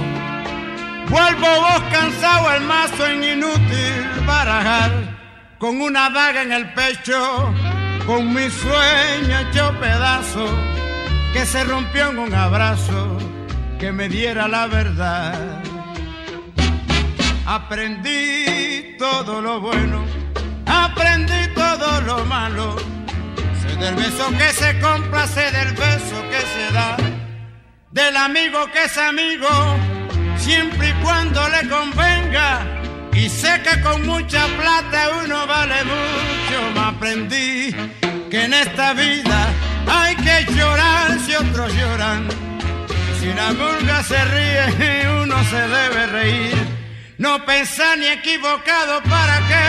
Vuelvo 1.10 1.47
vos 1.62 1.84
cansado 1.91 2.51
el 2.51 2.63
mazo 2.63 3.06
en 3.06 3.23
inútil 3.23 4.25
barajar 4.25 5.12
con 5.63 5.80
una 5.80 6.10
daga 6.10 6.41
en 6.41 6.52
el 6.52 6.73
pecho, 6.73 7.15
con 8.06 8.34
mi 8.34 8.49
sueño 8.49 9.39
hecho 9.39 9.73
pedazo, 9.80 10.45
que 11.32 11.45
se 11.45 11.63
rompió 11.63 12.10
en 12.10 12.19
un 12.19 12.34
abrazo 12.34 13.17
que 13.80 13.93
me 13.93 14.10
diera 14.10 14.49
la 14.49 14.67
verdad. 14.67 15.63
Aprendí 17.45 18.97
todo 18.99 19.39
lo 19.41 19.62
bueno, 19.62 20.04
aprendí 20.65 21.47
todo 21.56 22.02
lo 22.02 22.26
malo, 22.26 22.76
sé 23.62 23.73
del 23.78 23.95
beso 23.95 24.30
que 24.38 24.49
se 24.49 24.78
compra, 24.82 25.26
sé 25.28 25.49
del 25.49 25.71
beso 25.76 26.17
que 26.30 26.41
se 26.41 26.73
da, 26.73 26.97
del 27.89 28.17
amigo 28.17 28.69
que 28.73 28.84
es 28.84 28.97
amigo, 28.97 29.47
siempre 30.36 30.89
y 30.89 30.93
cuando 31.02 31.39
le 31.47 31.69
convenga 31.69 32.83
y 33.15 33.30
sé 33.30 33.62
que 33.63 33.82
con 33.82 34.06
mucha 34.06 34.45
plata 34.58 35.10
uno 35.23 35.45
vale 35.47 35.84
mucho. 35.84 36.71
Me 36.73 36.80
aprendí 36.80 37.76
que 38.30 38.43
en 38.43 38.54
esta 38.54 38.93
vida 38.93 39.49
hay 39.88 40.15
que 40.15 40.54
llorar 40.54 41.19
si 41.26 41.36
otros 41.36 41.73
lloran. 41.73 42.28
Si 43.19 43.28
la 43.34 43.54
murga 43.54 44.04
se 44.04 44.23
ríe, 44.26 45.10
uno 45.23 45.43
se 45.45 45.67
debe 45.67 46.08
reír. 46.08 46.67
No 47.17 47.45
pensar 47.45 47.97
ni 47.97 48.08
equivocado 48.08 49.02
para 49.04 49.38
que 49.47 49.63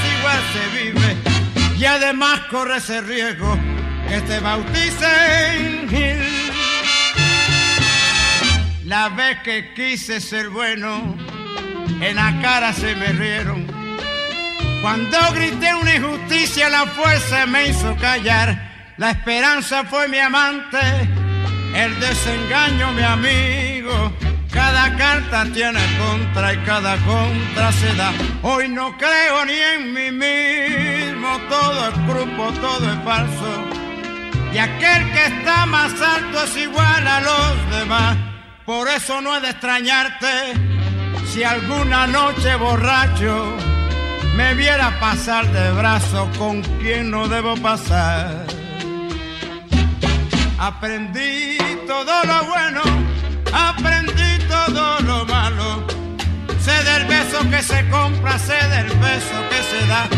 si 0.00 0.08
igual 0.18 0.42
se 0.52 0.64
vive. 0.82 1.16
Y 1.78 1.84
además 1.84 2.40
corre 2.50 2.78
ese 2.78 3.00
riesgo 3.00 3.56
que 4.08 4.20
te 4.22 4.40
bauticen. 4.40 5.88
La 8.84 9.10
vez 9.10 9.38
que 9.44 9.74
quise 9.74 10.20
ser 10.20 10.48
bueno 10.48 11.16
en 12.00 12.16
la 12.16 12.40
cara 12.40 12.72
se 12.72 12.94
me 12.94 13.06
rieron. 13.08 13.66
Cuando 14.82 15.18
grité 15.34 15.74
una 15.74 15.96
injusticia, 15.96 16.68
la 16.68 16.86
fuerza 16.86 17.46
me 17.46 17.68
hizo 17.68 17.96
callar. 17.96 18.94
La 18.96 19.10
esperanza 19.10 19.84
fue 19.84 20.08
mi 20.08 20.18
amante, 20.18 20.78
el 21.74 21.98
desengaño 22.00 22.92
mi 22.92 23.02
amigo. 23.02 24.12
Cada 24.52 24.96
carta 24.96 25.44
tiene 25.52 25.80
contra 25.98 26.54
y 26.54 26.58
cada 26.58 26.96
contra 26.98 27.72
se 27.72 27.94
da. 27.94 28.12
Hoy 28.42 28.68
no 28.68 28.96
creo 28.96 29.44
ni 29.44 29.52
en 29.52 29.92
mí 29.92 30.10
mismo, 30.10 31.38
todo 31.48 31.88
es 31.88 32.06
grupo, 32.06 32.52
todo 32.60 32.92
es 32.92 33.04
falso. 33.04 33.64
Y 34.52 34.58
aquel 34.58 35.12
que 35.12 35.26
está 35.26 35.66
más 35.66 35.92
alto 36.00 36.44
es 36.44 36.56
igual 36.56 37.06
a 37.06 37.20
los 37.20 37.78
demás. 37.78 38.16
Por 38.64 38.88
eso 38.88 39.20
no 39.20 39.36
he 39.36 39.40
de 39.40 39.50
extrañarte 39.50 40.77
si 41.32 41.44
alguna 41.44 42.06
noche 42.06 42.56
borracho 42.56 43.56
me 44.34 44.54
viera 44.54 44.98
pasar 44.98 45.46
de 45.52 45.72
brazo 45.72 46.28
con 46.38 46.62
quien 46.80 47.10
no 47.10 47.28
debo 47.28 47.56
pasar. 47.56 48.46
Aprendí 50.58 51.58
todo 51.86 52.24
lo 52.24 52.44
bueno, 52.44 52.82
aprendí 53.52 54.38
todo 54.48 55.00
lo 55.00 55.24
malo. 55.26 55.86
Sé 56.60 56.76
del 56.84 57.04
beso 57.06 57.38
que 57.50 57.62
se 57.62 57.88
compra, 57.88 58.38
sé 58.38 58.58
del 58.74 58.88
beso 58.98 59.38
que 59.50 59.60
se 59.70 59.86
da. 59.86 60.08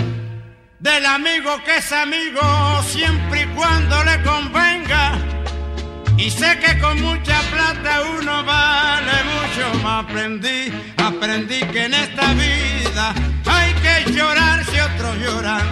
Del 0.79 1.05
amigo 1.07 1.63
que 1.65 1.77
es 1.77 1.93
amigo 1.93 2.41
siempre 2.87 3.43
y 3.43 3.47
cuando 3.57 4.05
le 4.05 4.23
convenga. 4.23 5.30
Y 6.21 6.31
sé 6.31 6.59
que 6.59 6.79
con 6.79 7.01
mucha 7.01 7.41
plata 7.51 8.03
uno 8.19 8.45
vale 8.45 9.13
mucho. 9.33 9.79
Me 9.83 9.91
aprendí, 9.91 10.71
aprendí 10.99 11.61
que 11.73 11.87
en 11.87 11.95
esta 11.95 12.35
vida 12.35 13.15
hay 13.47 13.73
que 13.85 14.13
llorar 14.13 14.63
si 14.67 14.79
otros 14.81 15.17
lloran. 15.17 15.67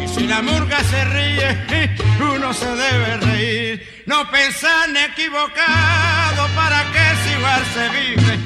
Y 0.00 0.06
si 0.06 0.28
la 0.28 0.42
murga 0.42 0.78
se 0.84 1.04
ríe, 1.06 1.96
uno 2.20 2.54
se 2.54 2.66
debe 2.66 3.16
reír. 3.16 4.04
No 4.06 4.30
pensar 4.30 4.88
ni 4.90 5.00
equivocado 5.00 6.46
para 6.54 6.84
que 6.92 7.04
si 7.22 7.30
igual 7.36 7.62
se 7.74 7.88
vive. 7.98 8.38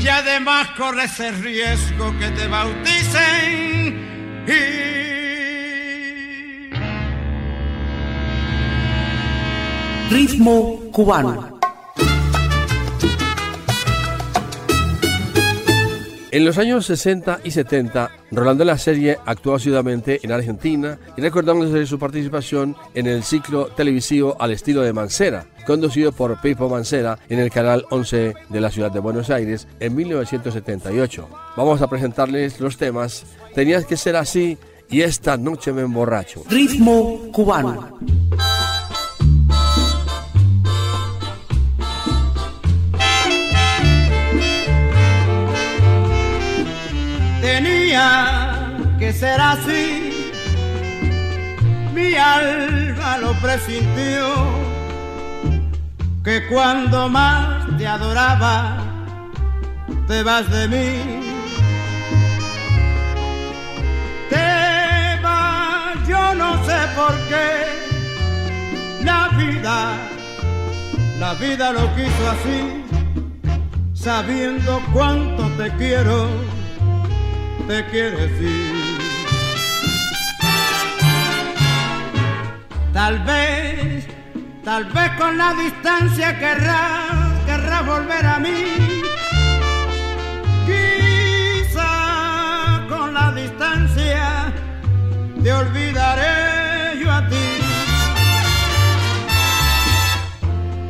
Y 0.00 0.08
además 0.08 0.68
corre 0.76 1.04
ese 1.04 1.32
riesgo 1.32 2.16
que 2.20 2.28
te 2.28 2.46
bauticen. 2.46 4.44
Y 4.46 5.03
Ritmo 10.10 10.80
cubano. 10.92 11.58
En 16.30 16.44
los 16.44 16.58
años 16.58 16.86
60 16.86 17.40
y 17.44 17.50
70, 17.52 18.10
Rolando 18.30 18.64
la 18.64 18.76
serie 18.76 19.18
actuó 19.24 19.54
asiduamente 19.54 20.20
en 20.22 20.32
Argentina 20.32 20.98
y 21.16 21.20
recordándose 21.20 21.86
su 21.86 21.98
participación 21.98 22.76
en 22.94 23.06
el 23.06 23.22
ciclo 23.22 23.66
televisivo 23.68 24.36
Al 24.38 24.50
estilo 24.50 24.82
de 24.82 24.92
Mancera, 24.92 25.46
conducido 25.66 26.12
por 26.12 26.40
Pipo 26.40 26.68
Mancera 26.68 27.18
en 27.28 27.38
el 27.38 27.50
canal 27.50 27.86
11 27.90 28.34
de 28.48 28.60
la 28.60 28.70
ciudad 28.70 28.90
de 28.90 29.00
Buenos 29.00 29.30
Aires 29.30 29.68
en 29.80 29.94
1978. 29.94 31.28
Vamos 31.56 31.80
a 31.82 31.88
presentarles 31.88 32.60
los 32.60 32.76
temas 32.76 33.24
Tenías 33.54 33.86
que 33.86 33.96
ser 33.96 34.16
así 34.16 34.58
y 34.90 35.02
esta 35.02 35.36
noche 35.36 35.72
me 35.72 35.82
emborracho. 35.82 36.42
Ritmo 36.50 37.30
cubano. 37.32 37.98
Tenía 47.44 48.72
que 48.98 49.12
ser 49.12 49.38
así, 49.38 50.32
mi 51.92 52.14
alma 52.14 53.18
lo 53.18 53.34
presintió, 53.34 54.32
que 56.24 56.46
cuando 56.46 57.10
más 57.10 57.66
te 57.76 57.86
adoraba, 57.86 58.78
te 60.08 60.22
vas 60.22 60.50
de 60.50 60.68
mí. 60.68 61.20
Te 64.30 65.20
vas, 65.22 66.08
yo 66.08 66.34
no 66.34 66.64
sé 66.64 66.78
por 66.96 67.14
qué, 67.28 69.04
la 69.04 69.28
vida, 69.36 69.98
la 71.20 71.34
vida 71.34 71.72
lo 71.72 71.94
quiso 71.94 72.30
así, 72.30 72.84
sabiendo 73.92 74.80
cuánto 74.94 75.46
te 75.62 75.70
quiero 75.76 76.54
te 77.66 77.84
quieres 77.86 78.30
ir. 78.40 78.98
Tal 82.92 83.18
vez, 83.24 84.06
tal 84.64 84.84
vez 84.86 85.10
con 85.18 85.36
la 85.38 85.54
distancia 85.54 86.38
querrás, 86.38 87.40
querrás 87.46 87.86
volver 87.86 88.26
a 88.26 88.38
mí. 88.38 89.02
Quizá 90.66 91.90
con 92.88 93.14
la 93.14 93.32
distancia 93.32 94.52
te 95.42 95.52
olvidaré 95.52 97.00
yo 97.00 97.10
a 97.10 97.28
ti. 97.28 97.48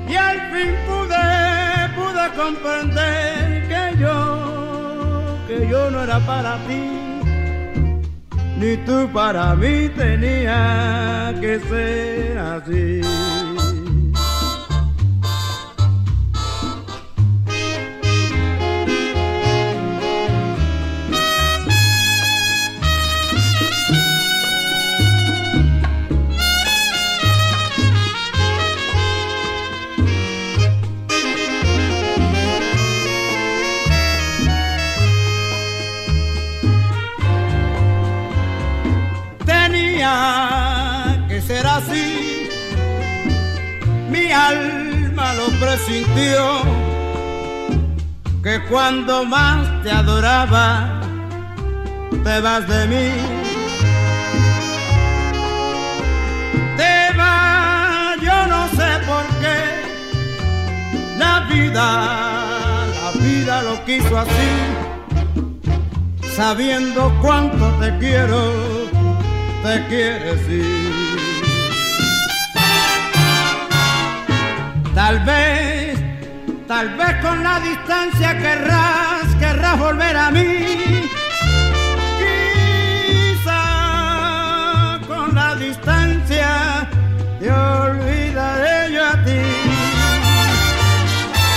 Y 0.08 0.16
al 0.16 0.40
fin 0.52 0.74
pude, 0.86 1.88
pude 1.96 2.30
comprender 2.36 3.43
que 5.54 5.68
yo 5.68 5.90
no 5.90 6.02
era 6.02 6.18
para 6.20 6.56
ti, 6.66 6.82
ni 8.58 8.76
tú 8.78 9.08
para 9.12 9.54
mí 9.54 9.88
tenía 9.90 11.34
que 11.40 11.60
ser 11.60 12.38
así. 12.38 13.00
Presintió, 45.74 46.62
que 48.44 48.60
cuando 48.70 49.24
más 49.24 49.82
te 49.82 49.90
adoraba, 49.90 51.00
te 52.22 52.40
vas 52.40 52.68
de 52.68 52.86
mí. 52.86 53.10
Te 56.76 57.16
vas, 57.16 58.20
yo 58.20 58.46
no 58.46 58.68
sé 58.68 58.88
por 59.08 59.24
qué, 59.40 59.58
la 61.18 61.40
vida, 61.52 61.86
la 63.02 63.10
vida 63.20 63.62
lo 63.62 63.84
quiso 63.84 64.16
así, 64.16 64.52
sabiendo 66.36 67.12
cuánto 67.20 67.66
te 67.80 67.98
quiero 67.98 68.52
te 69.64 69.86
quieres 69.88 70.48
ir. 70.48 70.83
Tal 74.94 75.24
vez, 75.24 75.98
tal 76.68 76.94
vez 76.96 77.16
con 77.20 77.42
la 77.42 77.58
distancia 77.58 78.38
querrás, 78.38 79.34
querrás 79.40 79.76
volver 79.76 80.16
a 80.16 80.30
mí. 80.30 81.10
Quizá 83.40 85.00
con 85.08 85.34
la 85.34 85.56
distancia 85.56 86.88
te 87.40 87.50
olvidaré 87.50 88.92
yo 88.92 89.04
a 89.04 89.24
ti. 89.24 89.42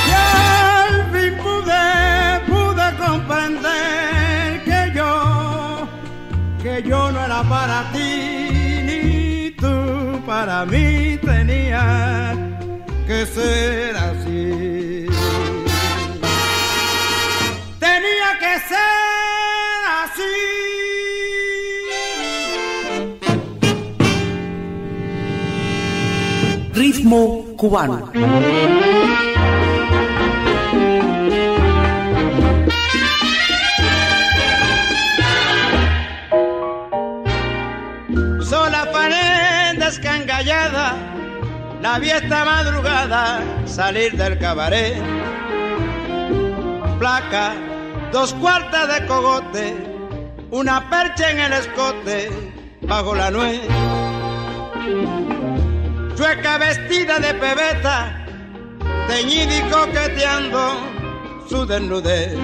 Y 0.07 0.11
al 0.11 1.11
fin 1.11 1.37
pude, 1.37 2.41
pude 2.47 2.95
comprender 3.05 4.63
que 4.63 4.91
yo, 4.95 5.87
que 6.63 6.81
yo 6.81 7.11
no 7.11 7.23
era 7.23 7.43
para 7.43 7.83
ti, 7.91 8.81
ni 8.83 9.51
tú 9.51 10.19
para 10.25 10.65
mí 10.65 11.19
que 13.07 13.25
ser 13.25 13.95
así. 13.95 15.07
Tenía 17.79 18.31
que 18.41 18.53
ser 18.67 19.81
así. 20.03 20.35
Ritmo 26.73 27.45
cubano. 27.55 28.11
La 41.87 41.99
vi 41.99 42.09
esta 42.09 42.43
madrugada 42.43 43.23
salir 43.65 44.11
del 44.17 44.37
cabaret. 44.39 45.01
Placa, 46.99 47.53
dos 48.11 48.33
cuartas 48.41 48.85
de 48.93 49.07
cogote, 49.07 49.65
una 50.51 50.89
percha 50.89 51.31
en 51.31 51.39
el 51.45 51.53
escote, 51.53 52.19
bajo 52.81 53.15
la 53.15 53.31
nuez. 53.31 53.61
Chueca 56.17 56.57
vestida 56.57 57.19
de 57.19 57.33
pebeta, 57.45 58.25
teñida 59.07 59.53
y 59.59 59.61
coqueteando 59.71 60.61
su 61.49 61.65
desnudez. 61.65 62.35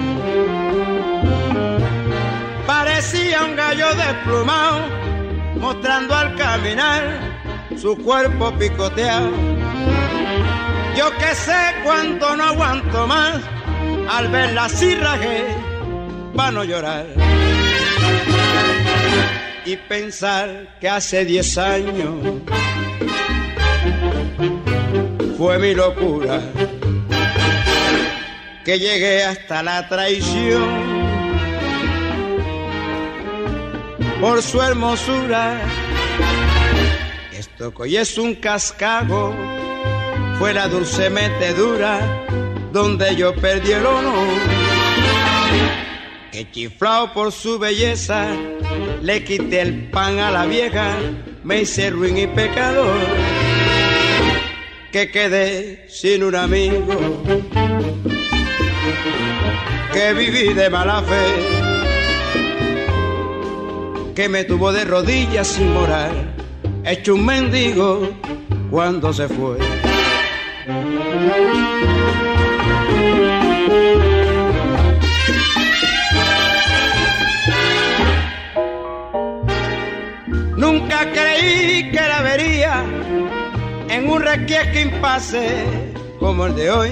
Parecía 2.66 3.44
un 3.44 3.56
gallo 3.58 3.90
desplumado, 4.06 4.80
mostrando 5.60 6.16
al 6.16 6.34
caminar 6.38 7.33
su 7.78 7.98
cuerpo 7.98 8.52
picoteado. 8.58 9.32
Yo 10.96 11.10
que 11.18 11.36
sé 11.36 11.74
cuánto 11.84 12.36
no 12.36 12.44
aguanto 12.44 13.08
más, 13.08 13.42
al 14.10 14.28
verla 14.30 14.66
así 14.66 14.96
rajé, 14.96 15.44
para 16.36 16.52
no 16.52 16.64
llorar. 16.64 17.06
Y 19.66 19.78
pensar 19.78 20.78
que 20.80 20.90
hace 20.90 21.26
diez 21.26 21.58
años 21.58 22.42
fue 25.38 25.58
mi 25.58 25.74
locura, 25.74 26.42
que 28.64 28.78
llegué 28.78 29.24
hasta 29.24 29.64
la 29.64 29.88
traición 29.88 30.94
por 34.22 34.42
su 34.42 34.62
hermosura. 34.62 35.60
Que 37.58 37.72
hoy 37.76 37.98
es 37.98 38.18
un 38.18 38.36
cascago, 38.36 39.34
fue 40.40 40.54
la 40.54 40.68
dulce 40.68 41.10
metedura 41.10 42.26
donde 42.72 43.16
yo 43.16 43.36
perdí 43.36 43.72
el 43.72 43.86
honor. 43.86 44.28
Que 46.32 46.70
por 46.70 47.32
su 47.32 47.60
belleza, 47.60 48.28
le 49.02 49.24
quité 49.24 49.62
el 49.62 49.90
pan 49.90 50.20
a 50.20 50.32
la 50.32 50.46
vieja, 50.46 50.96
me 51.44 51.62
hice 51.62 51.90
ruin 51.90 52.18
y 52.18 52.28
pecador. 52.28 52.98
Que 54.92 55.10
quedé 55.12 55.86
sin 55.90 56.24
un 56.24 56.36
amigo. 56.36 57.24
que 59.94 60.14
viví 60.14 60.54
de 60.54 60.70
mala 60.72 61.04
fe, 61.04 61.26
que 64.16 64.28
me 64.28 64.44
tuvo 64.44 64.74
de 64.74 64.86
rodillas 64.86 65.48
sin 65.48 65.72
morar, 65.72 66.33
hecho 66.86 67.16
un 67.16 67.26
mendigo 67.26 68.10
cuando 68.70 69.14
se 69.14 69.28
fue. 69.28 69.58
Nunca 80.58 81.12
creí 81.12 81.92
que 81.92 82.00
la 82.00 82.22
vería 82.22 82.84
en 83.90 84.10
un 84.10 84.22
requiesque 84.22 84.82
impasse 84.82 85.66
como 86.20 86.46
el 86.48 86.56
de 86.56 86.72
hoy. 86.72 86.92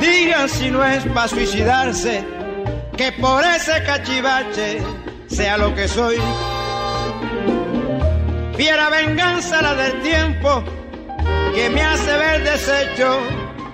Digan 0.00 0.48
si 0.48 0.70
no 0.70 0.84
es 0.84 1.04
para 1.06 1.28
suicidarse, 1.28 2.24
que 2.96 3.12
por 3.12 3.44
ese 3.44 3.82
cachivache 3.84 4.78
sea 5.28 5.58
lo 5.58 5.74
que 5.74 5.88
soy. 5.88 6.18
Fiera 8.58 8.90
venganza 8.90 9.62
la 9.62 9.72
del 9.76 10.02
tiempo 10.02 10.64
que 11.54 11.70
me 11.70 11.80
hace 11.80 12.16
ver 12.16 12.42
deshecho 12.42 13.20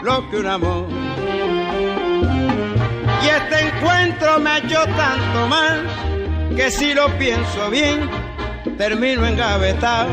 lo 0.03 0.29
que 0.29 0.37
un 0.37 0.47
amor. 0.47 0.89
Y 3.23 3.27
este 3.27 3.61
encuentro 3.69 4.39
me 4.41 4.51
ha 4.51 4.59
hecho 4.59 4.85
tanto 4.85 5.49
mal 5.49 5.87
que 6.55 6.71
si 6.71 6.93
lo 6.93 7.09
pienso 7.17 7.71
bien, 7.71 8.11
termino 8.77 9.27
engavetado. 9.27 10.11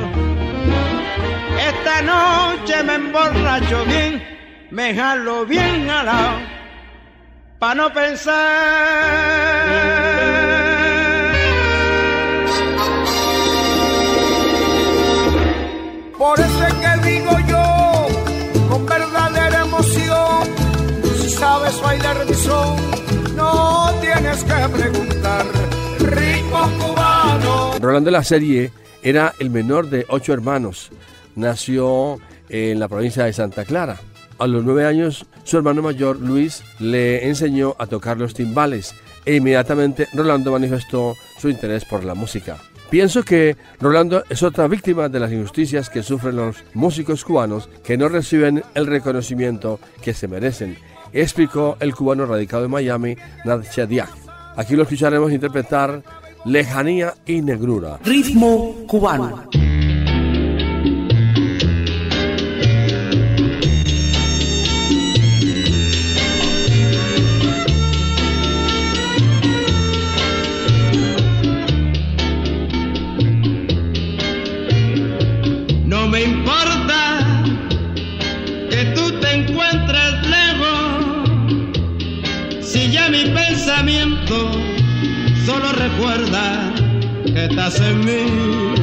Esta 1.60 2.02
noche 2.02 2.82
me 2.84 2.96
emborracho 2.96 3.84
bien, 3.84 4.24
me 4.72 4.96
jalo 4.96 5.46
bien 5.46 5.86
lado 5.86 6.40
pa' 7.60 7.76
no 7.76 7.92
pensar. 7.92 8.32
Por 16.22 16.40
eso 16.40 16.68
es 16.68 16.74
que 16.76 17.10
digo 17.10 17.32
yo, 17.50 18.08
con 18.70 18.86
verdadera 18.86 19.64
emoción, 19.64 20.44
si 21.20 21.32
sabes 21.32 21.82
bailar 21.82 22.16
mi 22.28 23.36
no 23.36 23.92
tienes 24.02 24.44
que 24.44 24.70
preguntar 24.70 25.48
ritmo 25.98 26.60
cubano. 26.78 27.72
Rolando 27.80 28.12
la 28.12 28.24
Serie 28.24 28.72
era 29.02 29.34
el 29.40 29.50
menor 29.50 29.90
de 29.90 30.06
ocho 30.10 30.34
hermanos. 30.34 30.92
Nació 31.36 32.20
en 32.50 32.80
la 32.80 32.88
provincia 32.88 33.26
de 33.26 33.34
Santa 33.34 33.66
Clara. 33.66 34.00
A 34.38 34.46
los 34.46 34.64
nueve 34.64 34.86
años, 34.86 35.26
su 35.44 35.58
hermano 35.58 35.82
mayor, 35.82 36.20
Luis, 36.20 36.62
le 36.78 37.28
enseñó 37.28 37.76
a 37.80 37.88
tocar 37.88 38.18
los 38.18 38.36
timbales 38.36 38.94
e 39.26 39.38
inmediatamente 39.38 40.08
Rolando 40.14 40.52
manifestó 40.52 41.16
su 41.40 41.50
interés 41.50 41.84
por 41.84 42.04
la 42.04 42.14
música. 42.14 42.60
Pienso 42.92 43.24
que 43.24 43.56
Rolando 43.80 44.26
es 44.30 44.44
otra 44.44 44.68
víctima 44.68 45.08
de 45.08 45.22
las 45.22 45.32
injusticias 45.32 45.90
que 45.90 46.04
sufren 46.04 46.36
los 46.36 46.58
músicos 46.74 47.24
cubanos 47.24 47.70
que 47.86 47.98
no 47.98 48.10
reciben 48.10 48.64
el 48.76 48.86
reconocimiento 48.86 49.80
que 50.02 50.14
se 50.14 50.28
merecen, 50.28 50.78
explicó 51.14 51.78
el 51.80 51.96
cubano 51.96 52.26
radicado 52.26 52.66
en 52.66 52.72
Miami, 52.72 53.16
Nadsha 53.46 53.86
Diak. 53.86 54.10
Aquí 54.58 54.76
lo 54.76 54.84
escucharemos 54.84 55.32
interpretar 55.32 56.04
Lejanía 56.44 57.14
y 57.26 57.42
Negrura. 57.42 57.98
Ritmo 58.04 58.76
cubano. 58.88 59.46
Mi 83.24 83.30
pensamiento 83.30 84.52
solo 85.46 85.72
recuerda 85.74 86.74
que 87.26 87.46
estás 87.46 87.80
en 87.80 88.00
mí. 88.00 88.74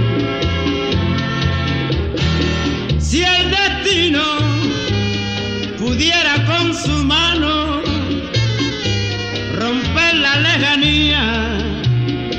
Si 3.01 3.23
el 3.23 3.51
destino 3.51 4.23
pudiera 5.79 6.45
con 6.47 6.75
su 6.75 7.05
mano 7.05 7.81
romper 9.59 10.15
la 10.17 10.37
lejanía 10.41 11.59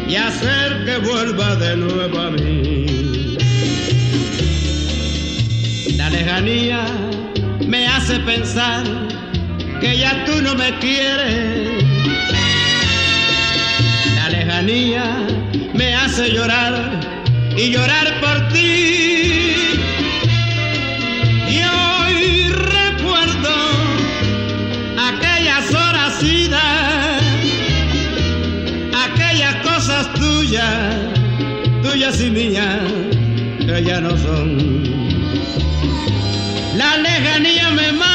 y 0.08 0.16
hacer 0.16 0.86
que 0.86 0.98
vuelva 1.00 1.56
de 1.56 1.76
nuevo 1.78 2.20
a 2.20 2.32
mí. 2.32 3.38
La 5.98 6.10
lejanía 6.10 6.86
me 7.68 7.88
hace 7.88 8.20
pensar 8.20 8.84
que 9.82 9.98
ya 9.98 10.26
tú 10.26 10.42
no 10.42 10.56
me 10.56 10.78
quieres. 10.80 11.79
Lejanía 14.70 15.26
me 15.74 15.96
hace 15.96 16.30
llorar 16.32 17.00
y 17.58 17.72
llorar 17.72 18.22
por 18.22 18.50
ti. 18.50 19.66
Y 21.50 21.58
hoy 21.64 22.50
recuerdo 22.50 23.50
aquellas 25.10 25.74
horas 25.74 26.22
idas, 26.22 27.24
aquellas 29.06 29.56
cosas 29.68 30.14
tuyas, 30.14 30.96
tuyas 31.82 32.22
y 32.22 32.30
mías, 32.30 32.80
que 33.66 33.84
ya 33.84 34.02
no 34.02 34.16
son. 34.18 34.84
La 36.76 36.96
lejanía 36.98 37.72
me 37.72 37.92
mata, 37.94 38.09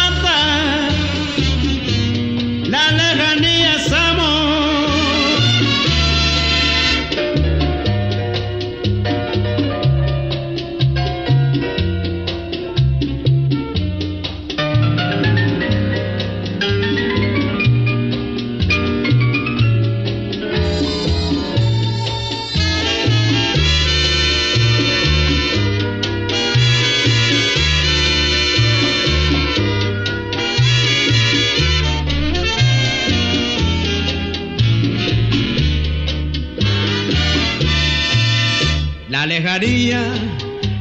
La 39.15 39.27
lejanía 39.27 40.03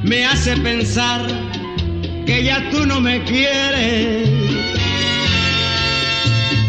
me 0.01 0.25
hace 0.25 0.57
pensar 0.57 1.21
que 2.25 2.43
ya 2.43 2.67
tú 2.71 2.84
no 2.84 2.99
me 2.99 3.23
quieres. 3.25 4.27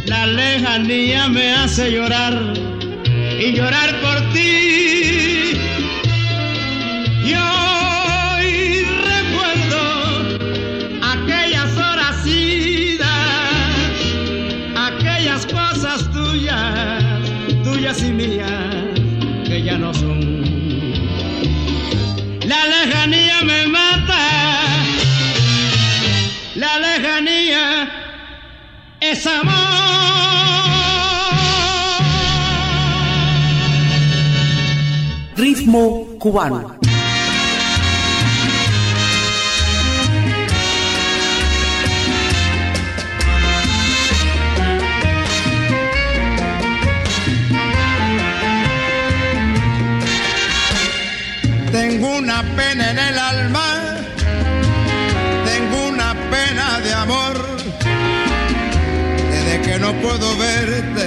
La 0.05 0.27
lejanía 0.27 1.27
me 1.29 1.55
hace 1.55 1.91
llorar 1.91 2.35
y 3.41 3.53
llorar 3.53 3.99
por 4.03 4.33
ti. 4.35 5.53
Y 7.25 7.33
me 23.45 23.67
mata. 23.67 24.25
La 26.55 26.79
lejanía 26.79 27.89
es 29.01 29.27
amor. 29.27 29.55
Ritmo 35.37 36.07
cubano. 36.19 36.84
Puedo 60.17 60.37
verte. 60.37 61.07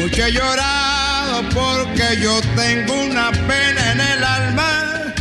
Mucho 0.00 0.24
he 0.24 0.32
llorado 0.32 1.42
porque 1.50 2.20
yo 2.20 2.40
tengo 2.56 2.94
una 2.94 3.30
pena 3.30 3.92
en 3.92 4.00
el 4.00 4.24
alma. 4.24 5.14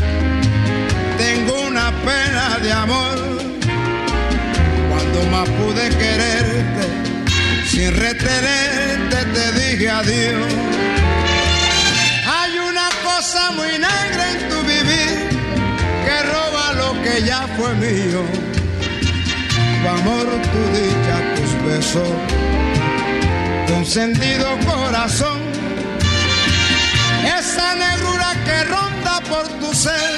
Tengo 1.17 1.61
una 1.61 1.91
pena 2.09 2.57
de 2.61 2.73
amor. 2.73 3.17
Cuando 4.89 5.19
más 5.31 5.49
pude 5.49 5.89
quererte, 5.89 6.85
sin 7.69 7.95
retenerte 7.95 9.17
te 9.35 9.51
dije 9.59 9.89
adiós. 9.89 10.53
Hay 12.37 12.57
una 12.57 12.89
cosa 13.03 13.51
muy 13.51 13.73
negra 13.89 14.31
en 14.31 14.49
tu 14.49 14.59
vivir 14.61 15.29
que 16.05 16.23
roba 16.33 16.73
lo 16.73 17.01
que 17.03 17.23
ya 17.23 17.47
fue 17.57 17.73
mío. 17.75 18.23
Tu 19.81 19.89
amor, 19.89 20.25
tu 20.53 20.61
dicha, 20.77 21.15
tus 21.35 21.51
besos, 21.67 22.07
tu 23.73 23.79
encendido 23.79 24.47
corazón. 24.65 25.39
Esa 27.39 27.75
negrura 27.75 28.29
que 28.45 28.63
ronda 28.65 29.21
por 29.29 29.47
tu 29.59 29.73
ser, 29.73 30.11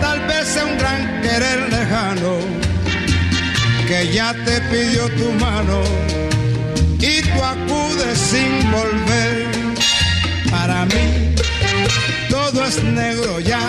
tal 0.00 0.20
vez 0.26 0.46
sea 0.48 0.64
un 0.64 0.78
gran 0.78 1.20
querer 1.22 1.60
lejano, 1.70 2.38
que 3.88 4.12
ya 4.12 4.34
te 4.44 4.60
pidió 4.70 5.08
tu 5.20 5.30
mano 5.44 5.82
y 7.00 7.22
tú 7.22 7.38
acudes 7.54 8.18
sin 8.18 8.70
volver. 8.70 9.46
Para 10.50 10.84
mí 10.86 11.34
todo 12.30 12.64
es 12.64 12.82
negro 12.82 13.40
ya, 13.40 13.68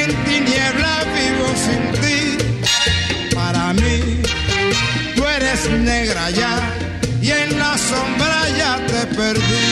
en 0.00 0.10
tiniebla 0.24 0.94
vivo 1.16 1.48
sin 1.64 1.82
ti. 2.02 3.34
Para 3.34 3.72
mí 3.72 4.22
tú 5.16 5.24
eres 5.26 5.70
negra 5.70 6.30
ya 6.30 6.83
y 7.24 7.30
en 7.30 7.58
la 7.58 7.78
sombra 7.78 8.48
ya 8.58 8.76
te 8.86 9.06
perdí. 9.16 9.66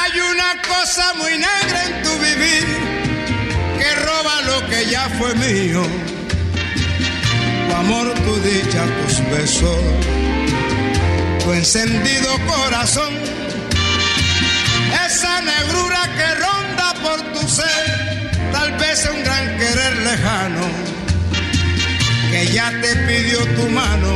Hay 0.00 0.20
una 0.32 0.50
cosa 0.62 1.14
muy 1.14 1.34
negra 1.38 1.78
en 1.86 2.02
tu 2.02 2.12
vivir 2.18 2.66
que 3.78 3.94
roba 4.06 4.42
lo 4.50 4.68
que 4.68 4.90
ya 4.90 5.08
fue 5.10 5.32
mío. 5.36 5.82
Tu 7.68 7.76
amor, 7.76 8.12
tu 8.24 8.34
dicha, 8.40 8.84
tus 8.98 9.20
besos, 9.30 9.78
tu 11.44 11.52
encendido 11.52 12.30
corazón. 12.46 13.12
Esa 15.06 15.40
negrura 15.42 16.00
que 16.16 16.28
ronda 16.44 16.94
por 17.02 17.20
tu 17.34 17.46
ser, 17.48 18.30
tal 18.50 18.72
vez 18.78 19.08
un 19.14 19.22
gran 19.22 19.56
querer 19.58 19.96
lejano, 20.08 20.66
que 22.30 22.46
ya 22.46 22.70
te 22.80 22.96
pidió 23.06 23.38
tu 23.56 23.68
mano 23.68 24.12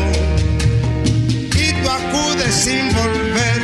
y 1.54 1.72
tú 1.82 1.90
acudes 1.90 2.54
sin 2.54 2.92
volver. 2.94 3.57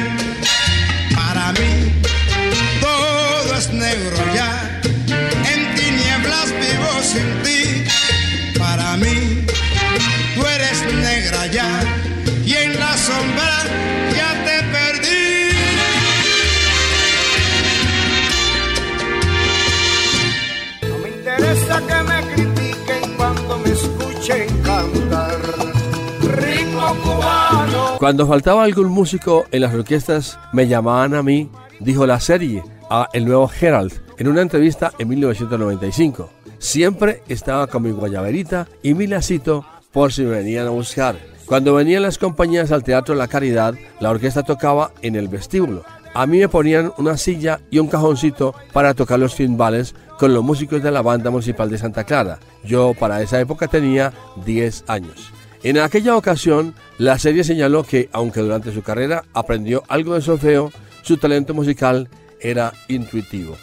Cuando 27.98 28.26
faltaba 28.26 28.64
algún 28.64 28.88
músico 28.88 29.46
en 29.52 29.62
las 29.62 29.72
orquestas, 29.72 30.38
me 30.52 30.66
llamaban 30.66 31.14
a 31.14 31.22
mí, 31.22 31.48
dijo 31.80 32.06
la 32.06 32.20
serie, 32.20 32.62
a 32.90 33.08
El 33.12 33.24
Nuevo 33.24 33.50
Herald, 33.60 33.92
en 34.18 34.28
una 34.28 34.42
entrevista 34.42 34.92
en 34.98 35.08
1995. 35.08 36.28
Siempre 36.58 37.22
estaba 37.28 37.66
con 37.68 37.82
mi 37.82 37.92
guayaberita 37.92 38.66
y 38.82 38.94
mi 38.94 39.06
lacito 39.06 39.64
por 39.92 40.12
si 40.12 40.22
me 40.22 40.30
venían 40.30 40.66
a 40.66 40.70
buscar. 40.70 41.16
Cuando 41.46 41.74
venían 41.74 42.02
las 42.02 42.18
compañías 42.18 42.72
al 42.72 42.82
Teatro 42.82 43.14
La 43.14 43.28
Caridad, 43.28 43.74
la 44.00 44.10
orquesta 44.10 44.42
tocaba 44.42 44.92
en 45.02 45.14
el 45.14 45.28
vestíbulo. 45.28 45.84
A 46.14 46.26
mí 46.26 46.38
me 46.38 46.48
ponían 46.48 46.92
una 46.98 47.16
silla 47.16 47.60
y 47.70 47.78
un 47.78 47.88
cajoncito 47.88 48.54
para 48.72 48.94
tocar 48.94 49.18
los 49.18 49.34
timbales 49.34 49.94
con 50.18 50.34
los 50.34 50.42
músicos 50.42 50.82
de 50.82 50.90
la 50.90 51.02
banda 51.02 51.30
municipal 51.30 51.70
de 51.70 51.78
Santa 51.78 52.04
Clara. 52.04 52.38
Yo 52.64 52.94
para 52.98 53.22
esa 53.22 53.40
época 53.40 53.68
tenía 53.68 54.12
10 54.44 54.84
años. 54.88 55.32
En 55.64 55.78
aquella 55.78 56.14
ocasión, 56.14 56.74
la 56.98 57.18
serie 57.18 57.42
señaló 57.42 57.84
que, 57.84 58.10
aunque 58.12 58.40
durante 58.40 58.70
su 58.70 58.82
carrera 58.82 59.24
aprendió 59.32 59.82
algo 59.88 60.12
de 60.12 60.20
solfeo, 60.20 60.70
su 61.00 61.16
talento 61.16 61.54
musical 61.54 62.10
era 62.38 62.74
intuitivo. 62.88 63.56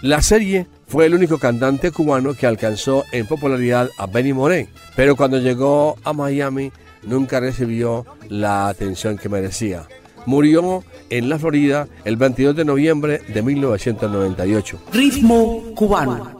La 0.00 0.22
serie 0.22 0.68
fue 0.86 1.06
el 1.06 1.14
único 1.14 1.38
cantante 1.38 1.90
cubano 1.90 2.34
que 2.34 2.46
alcanzó 2.46 3.04
en 3.10 3.26
popularidad 3.26 3.90
a 3.98 4.06
Benny 4.06 4.32
Moré, 4.32 4.68
pero 4.94 5.16
cuando 5.16 5.38
llegó 5.38 5.96
a 6.04 6.12
Miami 6.12 6.70
nunca 7.02 7.40
recibió 7.40 8.06
la 8.28 8.68
atención 8.68 9.18
que 9.18 9.28
merecía. 9.28 9.88
Murió 10.26 10.84
en 11.10 11.28
la 11.28 11.40
Florida 11.40 11.88
el 12.04 12.16
22 12.16 12.54
de 12.54 12.64
noviembre 12.64 13.22
de 13.26 13.42
1998. 13.42 14.78
Ritmo 14.92 15.64
cubano. 15.74 16.39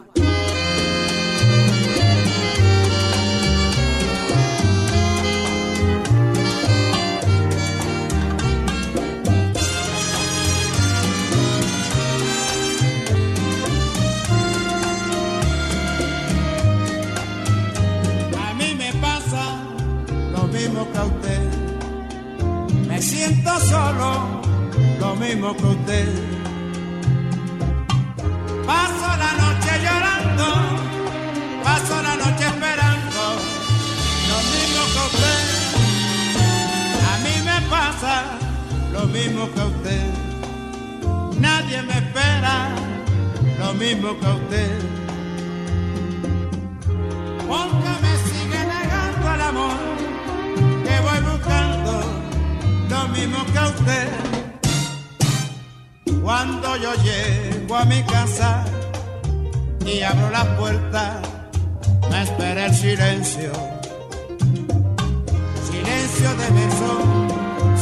Mismo 25.35 25.57
que 25.57 25.65
usted. 25.65 26.09
Paso 28.67 29.09
la 29.25 29.33
noche 29.43 29.73
llorando, 29.85 30.47
paso 31.63 32.03
la 32.03 32.15
noche 32.17 32.45
esperando, 32.53 33.23
lo 34.31 34.39
mismo 34.53 34.81
que 34.93 35.01
usted. 35.11 35.43
A 37.11 37.15
mí 37.25 37.35
me 37.49 37.59
pasa 37.71 38.15
lo 38.93 39.07
mismo 39.07 39.49
que 39.55 39.61
usted. 39.73 40.07
Nadie 41.39 41.83
me 41.83 41.97
espera, 42.03 42.71
lo 43.61 43.75
mismo 43.75 44.09
que 44.19 44.27
usted. 44.41 44.79
Porque 47.47 47.93
me 48.05 48.13
sigue 48.27 48.61
negando 48.75 49.35
el 49.35 49.41
amor 49.53 49.79
que 50.87 50.95
voy 51.07 51.21
buscando, 51.31 51.93
lo 52.89 53.09
mismo 53.09 53.39
que 53.53 53.59
usted. 53.75 54.50
Cuando 56.23 56.77
yo 56.77 56.93
llego 57.03 57.77
a 57.77 57.85
mi 57.85 58.03
casa 58.03 58.65
y 59.85 60.03
abro 60.03 60.31
la 60.31 60.57
puerta, 60.57 61.21
me 62.11 62.23
espera 62.23 62.67
el 62.67 62.75
silencio. 62.75 63.53
Silencio 65.71 66.31
de 66.41 66.51
beso, 66.61 66.91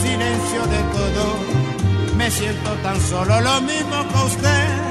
silencio 0.03 0.61
de 0.74 0.80
todo. 0.97 1.59
Me 2.16 2.30
siento 2.30 2.70
tan 2.82 3.01
solo, 3.01 3.41
lo 3.41 3.61
mismo 3.61 3.97
que 4.09 4.24
usted. 4.26 4.89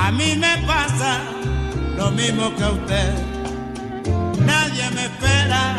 A 0.00 0.10
mí 0.10 0.36
me 0.36 0.58
pasa 0.66 1.20
lo 1.96 2.10
mismo 2.10 2.54
que 2.56 2.64
usted. 2.64 3.14
Nadie 4.44 4.90
me 4.90 5.04
espera 5.04 5.76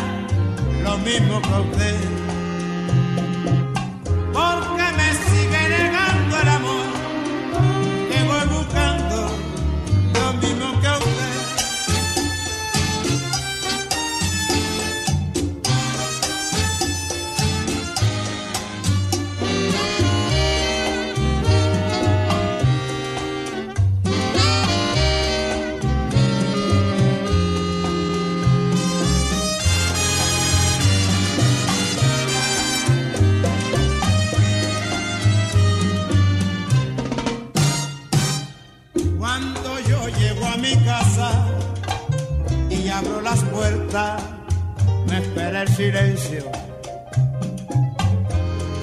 lo 0.83 0.97
mismo 0.99 1.41
que 1.41 1.59
usted. 1.69 1.99
Porque 4.33 4.82
puertas, 43.63 44.21
me 45.07 45.17
espera 45.19 45.61
el 45.61 45.69
silencio. 45.69 46.43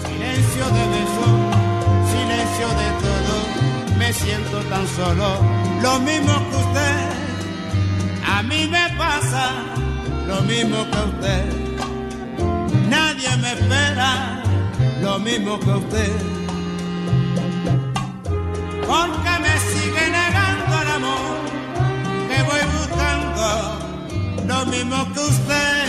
Silencio 0.07 0.64
de 0.76 0.85
beso, 0.95 1.26
silencio 2.14 2.68
de 2.81 2.89
todo. 3.05 3.35
Me 3.99 4.12
siento 4.12 4.59
tan 4.72 4.87
solo, 4.99 5.28
lo 5.83 5.99
mismo 6.09 6.35
que 6.49 6.57
usted. 6.66 6.99
A 8.35 8.43
mí 8.43 8.61
me 8.76 8.85
pasa 8.97 9.45
lo 10.26 10.41
mismo 10.51 10.78
que 10.91 11.01
usted. 11.11 11.45
Nadie 12.89 13.31
me 13.43 13.53
espera 13.53 14.43
lo 15.03 15.18
mismo 15.18 15.61
que 15.61 15.72
usted. 15.83 16.12
Porque 18.89 19.33
me 19.45 19.49
lo 24.51 24.66
mismo 24.66 25.12
que 25.12 25.20
usted. 25.20 25.80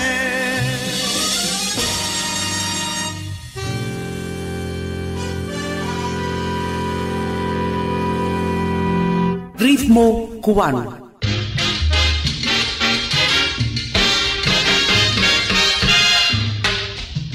Ritmo 9.58 10.30
cubano. 10.42 11.12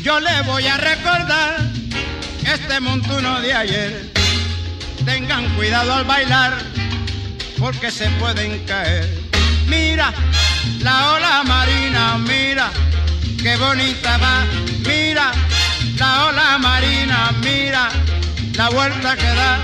Yo 0.02 0.20
le 0.20 0.42
voy 0.42 0.66
a 0.66 0.76
recordar 0.76 1.56
este 2.54 2.78
montuno 2.80 3.40
de 3.40 3.52
ayer. 3.52 4.12
Tengan 5.04 5.44
cuidado 5.56 5.92
al 5.92 6.04
bailar 6.04 6.52
porque 7.58 7.90
se 7.90 8.08
pueden 8.20 8.64
caer. 8.66 9.06
Mira 9.66 10.12
la 10.80 11.12
ola 11.12 11.42
marina, 11.44 12.18
mira 12.18 12.70
qué 13.42 13.56
bonita 13.56 14.18
va. 14.18 14.44
Mira 14.86 15.30
la 15.98 16.26
ola 16.26 16.58
marina, 16.58 17.32
mira 17.42 17.88
la 18.54 18.68
vuelta 18.70 19.16
que 19.16 19.30
da. 19.40 19.58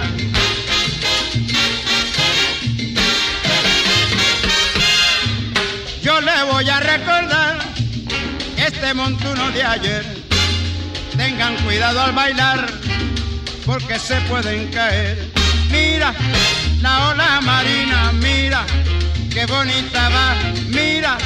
Yo 6.02 6.20
le 6.20 6.42
voy 6.50 6.68
a 6.68 6.80
recordar 6.80 7.58
este 8.56 8.94
montuno 8.94 9.50
de 9.52 9.62
ayer. 9.62 10.04
Tengan 11.16 11.54
cuidado 11.64 12.02
al 12.02 12.12
bailar 12.12 12.66
porque 13.64 13.98
se 13.98 14.20
pueden 14.22 14.68
caer. 14.72 15.30
Mira 15.70 16.12
la 16.80 17.08
ola 17.10 17.40
marina, 17.40 18.12
mira 18.14 18.64
qué 19.34 19.46
bonita 19.46 20.08
va. 20.10 20.34
Mira 20.68 21.16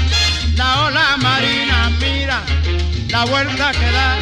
la 0.56 0.86
ola 0.86 1.16
marina, 1.18 1.90
mira 2.00 2.42
la 3.08 3.24
vuelta 3.24 3.72
que 3.72 3.90
da. 3.90 4.18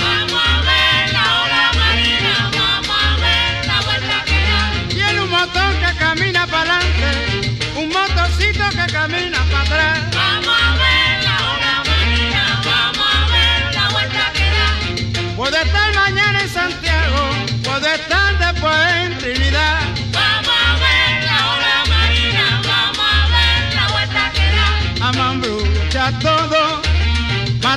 Vamos 0.00 0.42
a 0.46 0.60
ver 0.68 1.12
la 1.12 1.26
ola 1.42 1.70
marina, 1.82 2.50
vamos 2.58 2.96
a 3.02 3.16
ver 3.24 3.66
la 3.66 3.80
vuelta 3.82 4.24
que 4.24 4.40
da. 4.48 4.88
Tiene 4.88 5.20
un 5.20 5.30
motor 5.30 5.72
que 5.82 5.98
camina 5.98 6.46
para 6.46 6.76
adelante, 6.78 7.58
un 7.76 7.88
motorcito 7.88 8.64
que 8.70 8.92
camina 8.92 9.39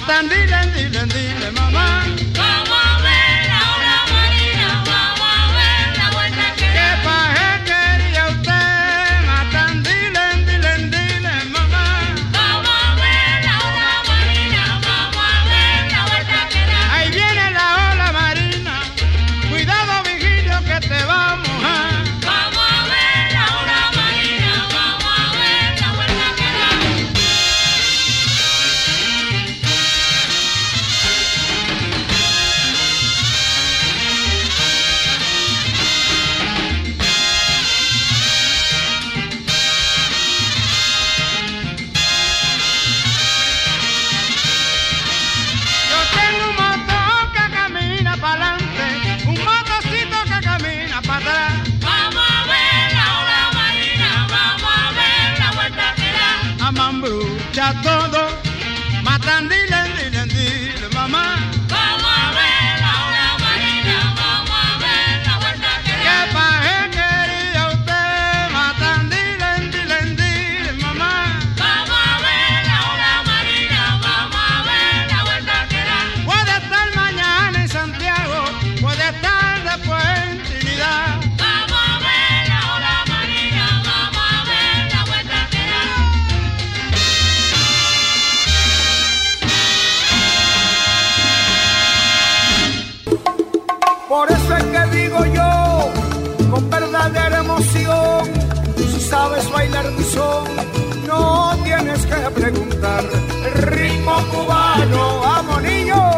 Dandy, 0.08 0.46
dandy, 0.48 0.90
dandy. 0.90 1.43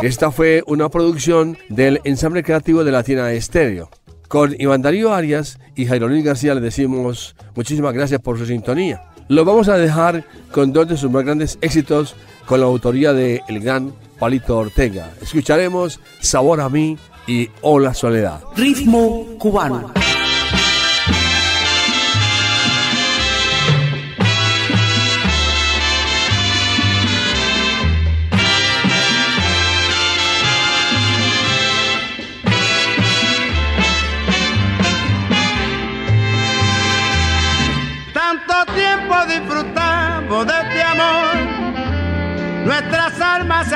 Esta 0.06 0.30
fue 0.30 0.64
una 0.68 0.88
producción 0.90 1.58
del 1.68 2.00
ensamble 2.04 2.44
creativo 2.44 2.84
de 2.84 2.92
Latina 2.92 3.32
Estéreo. 3.32 3.90
Con 4.28 4.56
Iván 4.60 4.84
Darío 4.84 5.12
Arias 5.12 5.58
y 5.76 5.88
Jairo 5.88 6.08
Luis 6.08 6.24
García 6.24 6.54
le 6.54 6.62
decimos 6.62 7.36
muchísimas 7.56 7.92
gracias 7.92 8.22
por 8.22 8.38
su 8.38 8.46
sintonía. 8.46 9.02
Lo 9.30 9.44
vamos 9.46 9.68
a 9.68 9.80
dejar 9.80 10.24
con 10.52 10.72
dos 10.72 10.88
de 10.88 10.98
sus 10.98 11.10
más 11.10 11.26
grandes 11.26 11.58
éxitos 11.62 12.16
con 12.46 12.60
la 12.60 12.68
autoría 12.68 13.14
de 13.14 13.42
el 13.48 13.60
gran 13.62 13.96
Palito 14.20 14.60
Ortega. 14.60 15.12
Escucharemos 15.24 16.00
Sabor 16.20 16.62
a 16.62 16.70
mí 16.70 17.00
y 17.26 17.50
Hola 17.62 17.96
Soledad. 17.96 18.42
Ritmo 18.56 19.26
cubano. 19.40 19.92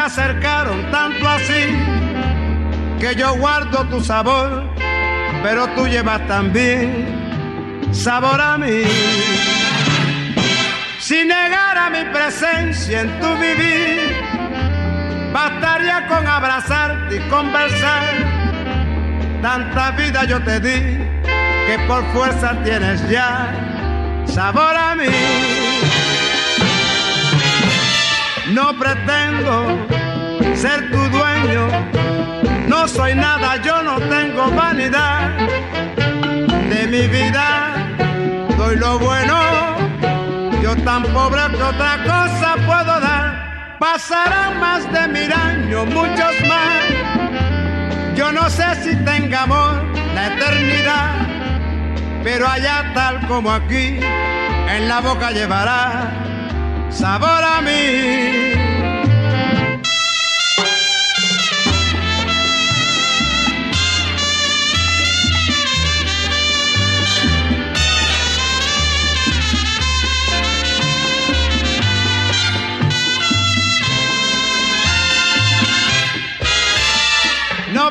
Acercaron 0.09 0.89
tanto 0.89 1.29
así 1.29 1.63
que 2.99 3.13
yo 3.15 3.35
guardo 3.35 3.85
tu 3.89 4.03
sabor, 4.03 4.63
pero 5.43 5.67
tú 5.75 5.87
llevas 5.87 6.25
también 6.27 7.87
sabor 7.91 8.41
a 8.41 8.57
mí. 8.57 8.81
Si 10.99 11.23
negara 11.25 11.91
mi 11.91 12.03
presencia 12.11 13.01
en 13.01 13.19
tu 13.19 13.27
vivir, 13.35 13.99
bastaría 15.31 16.07
con 16.07 16.25
abrazarte 16.25 17.17
y 17.17 17.19
conversar 17.29 18.03
Tanta 19.43 19.91
vida 19.91 20.25
yo 20.25 20.43
te 20.43 20.59
di 20.59 20.97
que 21.67 21.79
por 21.87 22.03
fuerza 22.11 22.57
tienes 22.63 23.07
ya 23.09 23.53
sabor 24.25 24.75
a 24.75 24.95
mí. 24.95 25.05
No 28.53 28.77
pretendo 28.77 29.98
ser 30.59 30.91
tu 30.91 30.97
dueño, 30.97 31.67
no 32.67 32.87
soy 32.87 33.15
nada, 33.15 33.55
yo 33.63 33.81
no 33.81 33.99
tengo 34.01 34.51
vanidad 34.51 35.29
de 36.69 36.87
mi 36.87 37.07
vida, 37.07 37.47
doy 38.57 38.75
lo 38.75 38.99
bueno, 38.99 39.37
yo 40.61 40.75
tan 40.83 41.03
pobre 41.03 41.41
que 41.55 41.63
otra 41.63 42.03
cosa 42.03 42.55
puedo 42.67 42.99
dar. 42.99 43.77
Pasarán 43.79 44.59
más 44.59 44.83
de 44.91 45.07
mil 45.07 45.31
años, 45.31 45.85
muchos 45.87 46.33
más 46.49 46.79
yo 48.19 48.33
no 48.33 48.49
sé 48.49 48.65
si 48.83 48.97
tenga 49.05 49.43
amor 49.43 49.81
la 50.13 50.27
eternidad, 50.27 51.11
pero 52.21 52.45
allá 52.45 52.91
tal 52.93 53.25
como 53.29 53.49
aquí, 53.49 53.97
en 54.67 54.89
la 54.89 54.99
boca 54.99 55.31
llevará 55.31 56.11
sabor 56.89 57.43
a 57.55 57.61
mí. 57.61 58.58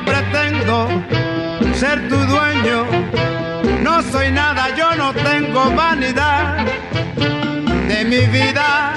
Pretendo 0.05 0.89
ser 1.75 2.09
tu 2.09 2.17
dueño, 2.17 2.87
no 3.83 4.03
soy 4.03 4.31
nada, 4.31 4.75
yo 4.77 4.95
no 4.97 5.13
tengo 5.13 5.71
vanidad. 5.73 6.67
De 7.89 8.05
mi 8.05 8.27
vida, 8.27 8.93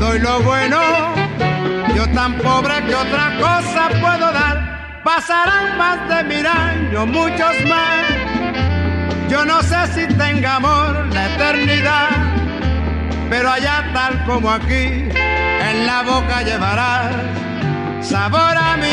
doy 0.00 0.18
lo 0.20 0.40
bueno, 0.40 0.80
yo 1.94 2.08
tan 2.10 2.38
pobre 2.38 2.74
que 2.86 2.94
otra 2.94 3.36
cosa 3.38 3.88
puedo 4.00 4.32
dar, 4.32 5.02
pasarán 5.04 5.76
más 5.76 6.08
de 6.08 6.24
mil 6.24 6.46
años, 6.46 7.06
muchos 7.06 7.54
más, 7.66 8.06
yo 9.28 9.44
no 9.44 9.62
sé 9.62 9.76
si 9.94 10.14
tenga 10.14 10.56
amor 10.56 11.06
la 11.12 11.26
eternidad, 11.34 12.08
pero 13.28 13.50
allá 13.50 13.90
tal 13.92 14.24
como 14.24 14.50
aquí, 14.50 15.08
en 15.14 15.86
la 15.86 16.02
boca 16.02 16.42
llevarás 16.42 17.14
sabor 18.02 18.56
a 18.56 18.76
mí. 18.76 18.86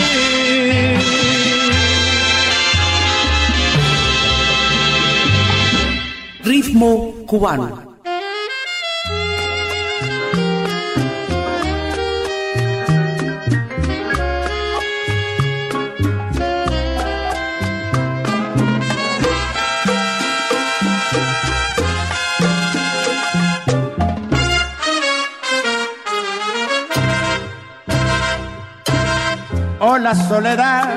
Ritmo 6.43 7.13
cubano. 7.25 7.84
Hola 30.05 30.27
soledad, 30.27 30.95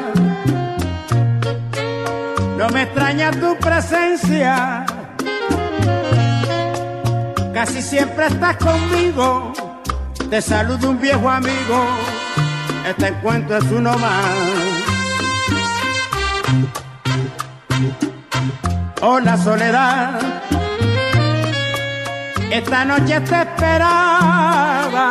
no 2.59 2.69
me 2.69 2.83
extraña 2.83 3.31
tu 3.31 3.57
presencia, 3.57 4.85
casi 7.55 7.81
siempre 7.81 8.27
estás 8.27 8.59
conmigo, 8.59 9.55
te 10.29 10.43
saludo 10.43 10.91
un 10.91 11.01
viejo 11.01 11.31
amigo, 11.31 11.87
este 12.87 13.07
encuentro 13.07 13.57
es 13.57 13.65
uno 13.73 13.97
más. 13.97 14.27
Hola 19.01 19.39
soledad, 19.39 20.21
esta 22.51 22.85
noche 22.85 23.21
te 23.21 23.41
esperaba 23.41 25.11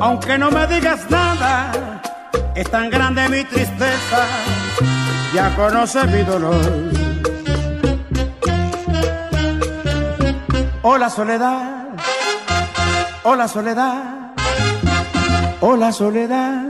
aunque 0.00 0.38
no 0.38 0.50
me 0.50 0.66
digas 0.66 1.08
nada, 1.10 2.00
es 2.54 2.68
tan 2.70 2.90
grande 2.90 3.28
mi 3.28 3.44
tristeza, 3.44 4.26
ya 5.34 5.54
conoces 5.54 6.06
mi 6.10 6.22
dolor. 6.22 6.56
Hola 10.82 11.10
soledad, 11.10 11.88
hola 13.22 13.46
soledad, 13.46 14.34
hola 15.60 15.92
soledad. 15.92 16.69